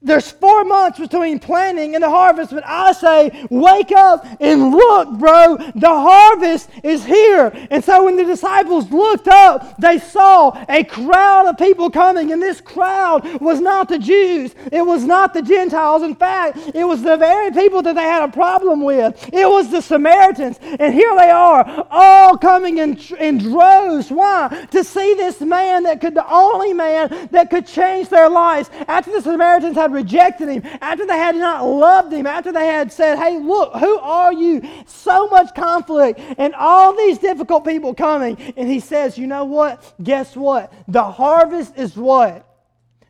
there's 0.08 0.32
four 0.32 0.63
months 0.63 1.00
between 1.00 1.39
planting 1.39 1.96
and 1.96 2.04
the 2.04 2.10
harvest, 2.10 2.52
but 2.52 2.63
I 2.65 2.93
say, 2.93 3.48
wake 3.50 3.91
up 3.91 4.26
and 4.39 4.72
look, 4.72 5.10
bro. 5.20 5.58
The 5.76 5.88
harvest 5.88 6.70
is 6.84 7.06
here. 7.06 7.52
And 7.70 7.84
so 7.84 8.06
when 8.06 8.15
the 8.15 8.26
disciples 8.26 8.89
looked 8.91 9.28
up, 9.28 9.78
they 9.78 10.00
saw 10.00 10.65
a 10.70 10.84
crowd 10.84 11.48
of 11.48 11.58
people 11.58 11.89
coming, 11.89 12.32
and 12.32 12.41
this 12.41 12.62
crowd 12.62 13.41
was 13.41 13.60
not 13.60 13.89
the 13.89 14.00
Jews, 14.00 14.56
it 14.72 14.82
was 14.82 15.04
not 15.04 15.34
the 15.34 15.41
Gentiles. 15.41 16.04
In 16.04 16.15
fact, 16.15 16.58
it 16.74 16.86
was 16.86 17.04
the 17.04 17.17
very 17.17 17.52
people 17.52 17.82
that 17.82 17.96
they 17.96 18.04
had 18.04 18.28
a 18.28 18.32
problem 18.32 18.84
with. 18.84 19.30
It 19.34 19.48
was 19.48 19.70
the 19.70 19.82
Samaritans. 19.82 20.60
And 20.62 20.93
here 20.93 21.13
they 21.15 21.30
are, 21.30 21.88
all 21.91 22.38
coming 22.38 22.78
in, 22.78 22.98
in 23.20 23.38
droves. 23.38 24.10
Why? 24.10 24.67
To 24.72 24.84
see 24.84 25.13
this 25.15 25.41
man 25.41 25.84
that 25.84 26.02
could, 26.02 26.15
the 26.15 26.30
only 26.32 26.74
man 26.74 27.30
that 27.32 27.50
could 27.50 27.67
change 27.67 28.10
their 28.10 28.30
lives. 28.30 28.70
After 28.88 29.12
the 29.12 29.22
Samaritans 29.22 29.76
had 29.76 29.91
rejected 29.98 30.48
him, 30.50 30.62
after 30.82 31.06
they 31.06 31.18
had 31.18 31.36
not 31.36 31.66
loved 31.66 32.14
him, 32.14 32.26
after 32.26 32.52
they 32.52 32.68
had 32.68 32.92
said, 32.92 33.18
Hey, 33.18 33.38
look, 33.38 33.74
who 33.76 33.98
are 34.00 34.32
you? 34.32 34.62
So 34.86 35.28
much 35.28 35.54
conflict 35.56 36.20
and 36.38 36.54
all 36.56 36.96
these 36.96 37.18
difficult 37.18 37.66
people 37.66 37.94
coming. 37.94 38.38
And 38.56 38.70
he 38.70 38.80
says, 38.80 39.18
You 39.18 39.28
know 39.28 39.46
what? 39.46 39.94
Guess 40.02 40.36
what? 40.36 40.72
The 40.88 41.04
harvest 41.04 41.74
is 41.76 41.96
what? 41.96 42.46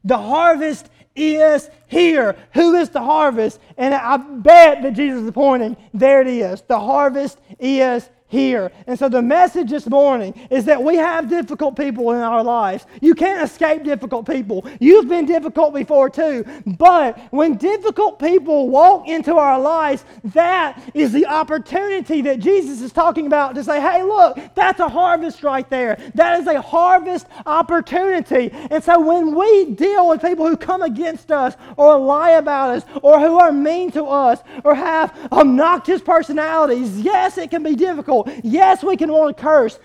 The 0.04 0.18
harvest 0.18 0.90
is 1.16 1.70
here. 1.88 2.38
Who 2.54 2.76
is 2.76 2.90
the 2.90 3.02
harvest? 3.02 3.60
And 3.78 3.94
I 3.94 4.18
bet 4.18 4.84
that 4.84 4.94
Jesus 4.94 5.24
is 5.24 5.32
pointing, 5.32 5.76
there 5.94 6.22
it 6.22 6.28
is. 6.28 6.62
The 6.62 6.80
harvest 6.80 7.40
is 7.60 8.10
here. 8.30 8.72
And 8.88 9.00
so 9.00 9.08
the 9.08 9.22
message 9.22 9.70
this 9.70 9.88
morning 9.88 10.34
is 10.50 10.66
that 10.66 10.84
we 10.84 10.98
have 10.98 11.30
difficult 11.30 11.78
people 11.78 12.12
in 12.12 12.18
our 12.18 12.44
lives. 12.44 12.86
You 13.02 13.16
can't 13.16 13.42
escape 13.42 13.84
difficult 13.84 14.28
people. 14.28 14.66
You've 14.80 15.08
been 15.08 15.26
difficult 15.26 15.74
before 15.74 16.10
too. 16.10 16.46
But 16.66 17.18
when 17.32 17.56
difficult 17.56 18.20
people 18.20 18.70
walk 18.70 19.08
into 19.08 19.36
our 19.36 19.60
lives, 19.60 20.04
that 20.26 20.82
is 20.94 21.14
the 21.14 21.26
opportunity 21.26 22.22
that 22.24 22.40
Jesus 22.40 22.82
is 22.82 22.92
talking 22.92 23.28
about 23.28 23.56
to 23.56 23.64
say, 23.64 23.80
hey, 23.80 24.04
look, 24.04 24.38
that's 24.56 24.82
a 24.82 24.90
harvest 24.90 25.44
right 25.44 25.70
there. 25.70 25.98
That 26.16 26.42
is 26.42 26.48
a 26.48 26.62
harvest 26.62 27.28
opportunity. 27.46 28.50
And 28.70 28.84
so 28.84 29.00
when 29.00 29.36
we 29.36 29.72
deal 29.72 30.10
with 30.10 30.22
people 30.22 30.48
who 30.48 30.58
come 30.58 30.82
against 30.82 31.32
us 31.32 31.56
or 31.78 31.98
lie 31.98 32.32
about 32.32 32.72
us 32.72 32.86
or 33.02 33.20
who 33.20 33.40
are 33.40 33.54
mean 33.54 33.90
to 33.92 34.04
us 34.06 34.40
or 34.66 34.76
have 34.76 35.16
obnoxious 35.32 36.02
personalities, 36.02 37.00
yes, 37.00 37.38
it 37.38 37.50
can 37.50 37.64
be 37.64 37.76
difficult 37.76 38.17
people. 38.24 38.42
Yes, 38.44 38.84
we 38.84 38.98
can 38.98 39.12
want 39.12 39.36
to 39.36 39.42
curse, 39.42 39.80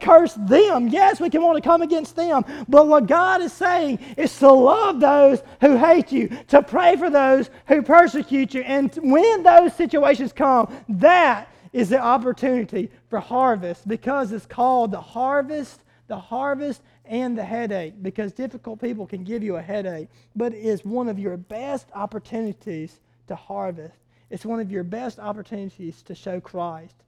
curse 0.00 0.34
them. 0.34 0.88
Yes, 0.88 1.20
we 1.20 1.30
can 1.30 1.42
want 1.42 1.56
to 1.56 1.62
come 1.62 1.82
against 1.82 2.16
them. 2.16 2.44
But 2.68 2.88
what 2.88 3.06
God 3.06 3.42
is 3.42 3.52
saying 3.52 3.98
is 4.16 4.36
to 4.38 4.50
love 4.50 5.00
those 5.00 5.42
who 5.60 5.76
hate 5.76 6.12
you, 6.12 6.28
to 6.48 6.62
pray 6.62 6.96
for 6.96 7.10
those 7.10 7.50
who 7.66 7.82
persecute 7.82 8.54
you. 8.54 8.62
And 8.62 8.94
when 9.02 9.42
those 9.42 9.74
situations 9.74 10.32
come, 10.32 10.72
that 10.88 11.48
is 11.72 11.88
the 11.88 11.98
opportunity 11.98 12.90
for 13.08 13.20
harvest 13.20 13.88
because 13.88 14.32
it's 14.32 14.46
called 14.46 14.90
the 14.90 15.00
harvest, 15.00 15.80
the 16.06 16.18
harvest 16.18 16.82
and 17.04 17.36
the 17.36 17.44
headache 17.44 17.94
because 18.02 18.32
difficult 18.32 18.80
people 18.80 19.06
can 19.06 19.24
give 19.24 19.42
you 19.42 19.56
a 19.56 19.62
headache, 19.62 20.08
but 20.36 20.52
it 20.52 20.58
is 20.58 20.84
one 20.84 21.08
of 21.08 21.18
your 21.18 21.36
best 21.36 21.88
opportunities 21.94 23.00
to 23.26 23.34
harvest. 23.34 23.96
It's 24.30 24.44
one 24.44 24.60
of 24.60 24.70
your 24.70 24.84
best 24.84 25.18
opportunities 25.18 26.02
to 26.02 26.14
show 26.14 26.40
Christ. 26.40 27.01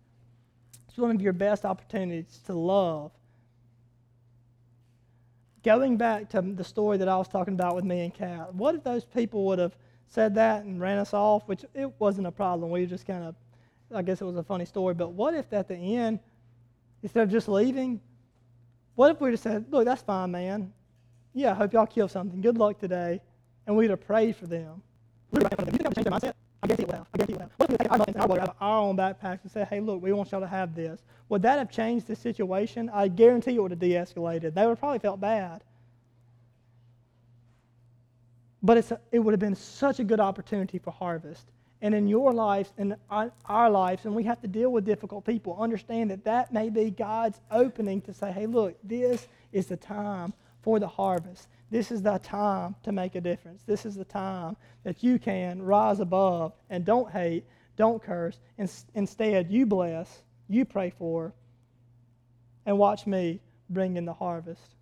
It's 0.94 0.98
one 1.00 1.10
of 1.10 1.20
your 1.20 1.32
best 1.32 1.64
opportunities 1.64 2.38
to 2.46 2.52
love. 2.54 3.10
Going 5.64 5.96
back 5.96 6.28
to 6.30 6.40
the 6.40 6.62
story 6.62 6.98
that 6.98 7.08
I 7.08 7.16
was 7.16 7.26
talking 7.26 7.54
about 7.54 7.74
with 7.74 7.84
me 7.84 8.04
and 8.04 8.14
Kat, 8.14 8.54
what 8.54 8.76
if 8.76 8.84
those 8.84 9.04
people 9.04 9.44
would 9.46 9.58
have 9.58 9.74
said 10.06 10.36
that 10.36 10.62
and 10.62 10.80
ran 10.80 10.98
us 10.98 11.12
off, 11.12 11.48
which 11.48 11.64
it 11.74 11.92
wasn't 11.98 12.28
a 12.28 12.30
problem. 12.30 12.70
We 12.70 12.86
just 12.86 13.08
kind 13.08 13.24
of, 13.24 13.34
I 13.92 14.02
guess 14.02 14.20
it 14.20 14.24
was 14.24 14.36
a 14.36 14.44
funny 14.44 14.66
story. 14.66 14.94
But 14.94 15.10
what 15.10 15.34
if 15.34 15.52
at 15.52 15.66
the 15.66 15.74
end, 15.74 16.20
instead 17.02 17.24
of 17.24 17.30
just 17.32 17.48
leaving, 17.48 18.00
what 18.94 19.10
if 19.10 19.20
we 19.20 19.32
just 19.32 19.42
said, 19.42 19.64
look, 19.70 19.86
that's 19.86 20.02
fine, 20.02 20.30
man. 20.30 20.72
Yeah, 21.32 21.50
I 21.50 21.54
hope 21.54 21.72
y'all 21.72 21.86
kill 21.86 22.06
something. 22.06 22.40
Good 22.40 22.56
luck 22.56 22.78
today. 22.78 23.20
And 23.66 23.76
we'd 23.76 23.90
have 23.90 24.06
prayed 24.06 24.36
for 24.36 24.46
them. 24.46 24.80
You 25.32 25.40
think 25.40 25.58
would 25.58 25.94
change 25.96 26.04
their 26.04 26.12
mindset? 26.12 26.34
I 26.64 26.66
guess 26.66 26.78
he 26.78 26.84
would 26.86 26.94
have. 26.94 27.06
I 27.12 27.18
guess 27.18 27.26
he 27.26 27.34
would 27.34 27.42
have. 27.42 27.50
What 27.58 27.70
if 27.70 27.72
we 27.72 27.76
take 27.76 27.92
our 27.92 28.04
and 28.08 28.16
our, 28.16 28.54
our 28.60 28.80
own 28.80 28.96
backpacks 28.96 29.42
and 29.42 29.52
say, 29.52 29.66
hey, 29.68 29.80
look, 29.80 30.02
we 30.02 30.12
want 30.14 30.32
y'all 30.32 30.40
to 30.40 30.46
have 30.46 30.74
this? 30.74 31.02
Would 31.28 31.42
that 31.42 31.58
have 31.58 31.70
changed 31.70 32.06
the 32.06 32.16
situation? 32.16 32.90
I 32.92 33.08
guarantee 33.08 33.56
it 33.56 33.62
would 33.62 33.70
have 33.70 33.80
de 33.80 33.90
escalated. 33.90 34.54
They 34.54 34.62
would 34.62 34.70
have 34.70 34.80
probably 34.80 34.98
felt 35.00 35.20
bad. 35.20 35.62
But 38.62 38.78
it's 38.78 38.90
a, 38.92 39.00
it 39.12 39.18
would 39.18 39.32
have 39.32 39.40
been 39.40 39.54
such 39.54 40.00
a 40.00 40.04
good 40.04 40.20
opportunity 40.20 40.78
for 40.78 40.90
harvest. 40.90 41.46
and 41.84 41.94
in 41.94 42.08
your 42.08 42.32
lives 42.32 42.72
and 42.78 42.96
our 43.10 43.68
lives, 43.68 44.06
and 44.06 44.14
we 44.14 44.22
have 44.24 44.40
to 44.40 44.48
deal 44.48 44.72
with 44.72 44.86
difficult 44.86 45.26
people. 45.26 45.54
Understand 45.60 46.10
that 46.10 46.24
that 46.24 46.50
may 46.50 46.70
be 46.70 46.90
God's 46.90 47.42
opening 47.50 48.00
to 48.02 48.14
say, 48.14 48.32
hey, 48.32 48.46
look, 48.46 48.74
this 48.82 49.28
is 49.52 49.66
the 49.66 49.76
time 49.76 50.32
for 50.62 50.80
the 50.80 50.88
harvest. 50.88 51.46
This 51.74 51.90
is 51.90 52.02
the 52.02 52.18
time 52.18 52.76
to 52.84 52.92
make 52.92 53.16
a 53.16 53.20
difference. 53.20 53.64
This 53.64 53.84
is 53.84 53.96
the 53.96 54.04
time 54.04 54.56
that 54.84 55.02
you 55.02 55.18
can 55.18 55.60
rise 55.60 55.98
above 55.98 56.52
and 56.70 56.84
don't 56.84 57.10
hate, 57.10 57.42
don't 57.76 58.00
curse. 58.00 58.38
In, 58.58 58.68
instead, 58.94 59.50
you 59.50 59.66
bless, 59.66 60.22
you 60.48 60.64
pray 60.64 60.90
for, 60.96 61.34
and 62.64 62.78
watch 62.78 63.08
me 63.08 63.40
bring 63.70 63.96
in 63.96 64.04
the 64.04 64.12
harvest. 64.12 64.76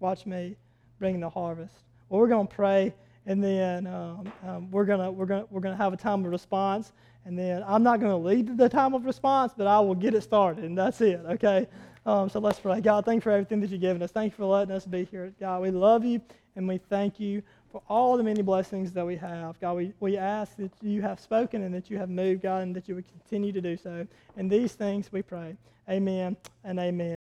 Watch 0.00 0.26
me 0.26 0.56
bring 0.98 1.14
in 1.14 1.20
the 1.20 1.30
harvest. 1.30 1.76
Well, 2.08 2.18
we're 2.18 2.26
going 2.26 2.48
to 2.48 2.54
pray, 2.56 2.92
and 3.24 3.40
then 3.40 3.86
um, 3.86 4.32
um, 4.44 4.70
we're 4.72 4.84
going 4.84 4.98
to 4.98 5.12
we're 5.12 5.26
gonna, 5.26 5.46
we're 5.48 5.60
gonna 5.60 5.76
have 5.76 5.92
a 5.92 5.96
time 5.96 6.24
of 6.24 6.32
response. 6.32 6.92
And 7.24 7.38
then 7.38 7.62
I'm 7.64 7.84
not 7.84 8.00
going 8.00 8.10
to 8.10 8.28
lead 8.28 8.58
the 8.58 8.68
time 8.68 8.94
of 8.94 9.04
response, 9.04 9.52
but 9.56 9.68
I 9.68 9.78
will 9.78 9.94
get 9.94 10.12
it 10.12 10.22
started, 10.22 10.64
and 10.64 10.76
that's 10.76 11.00
it, 11.00 11.20
okay? 11.24 11.68
Um, 12.06 12.30
so 12.30 12.38
let's 12.38 12.60
pray. 12.60 12.80
God, 12.80 13.04
thank 13.04 13.16
you 13.16 13.20
for 13.22 13.32
everything 13.32 13.60
that 13.60 13.70
you've 13.70 13.80
given 13.80 14.00
us. 14.00 14.12
Thank 14.12 14.32
you 14.32 14.36
for 14.36 14.44
letting 14.44 14.72
us 14.72 14.86
be 14.86 15.04
here. 15.04 15.34
God, 15.40 15.60
we 15.60 15.72
love 15.72 16.04
you, 16.04 16.20
and 16.54 16.68
we 16.68 16.78
thank 16.78 17.18
you 17.18 17.42
for 17.72 17.82
all 17.88 18.16
the 18.16 18.22
many 18.22 18.42
blessings 18.42 18.92
that 18.92 19.04
we 19.04 19.16
have. 19.16 19.58
God, 19.58 19.74
we, 19.74 19.92
we 19.98 20.16
ask 20.16 20.56
that 20.58 20.70
you 20.80 21.02
have 21.02 21.18
spoken 21.18 21.64
and 21.64 21.74
that 21.74 21.90
you 21.90 21.98
have 21.98 22.08
moved, 22.08 22.42
God, 22.42 22.62
and 22.62 22.76
that 22.76 22.88
you 22.88 22.94
would 22.94 23.08
continue 23.08 23.50
to 23.50 23.60
do 23.60 23.76
so. 23.76 24.06
And 24.36 24.48
these 24.48 24.74
things 24.74 25.10
we 25.10 25.22
pray. 25.22 25.56
Amen 25.90 26.36
and 26.62 26.78
amen. 26.78 27.16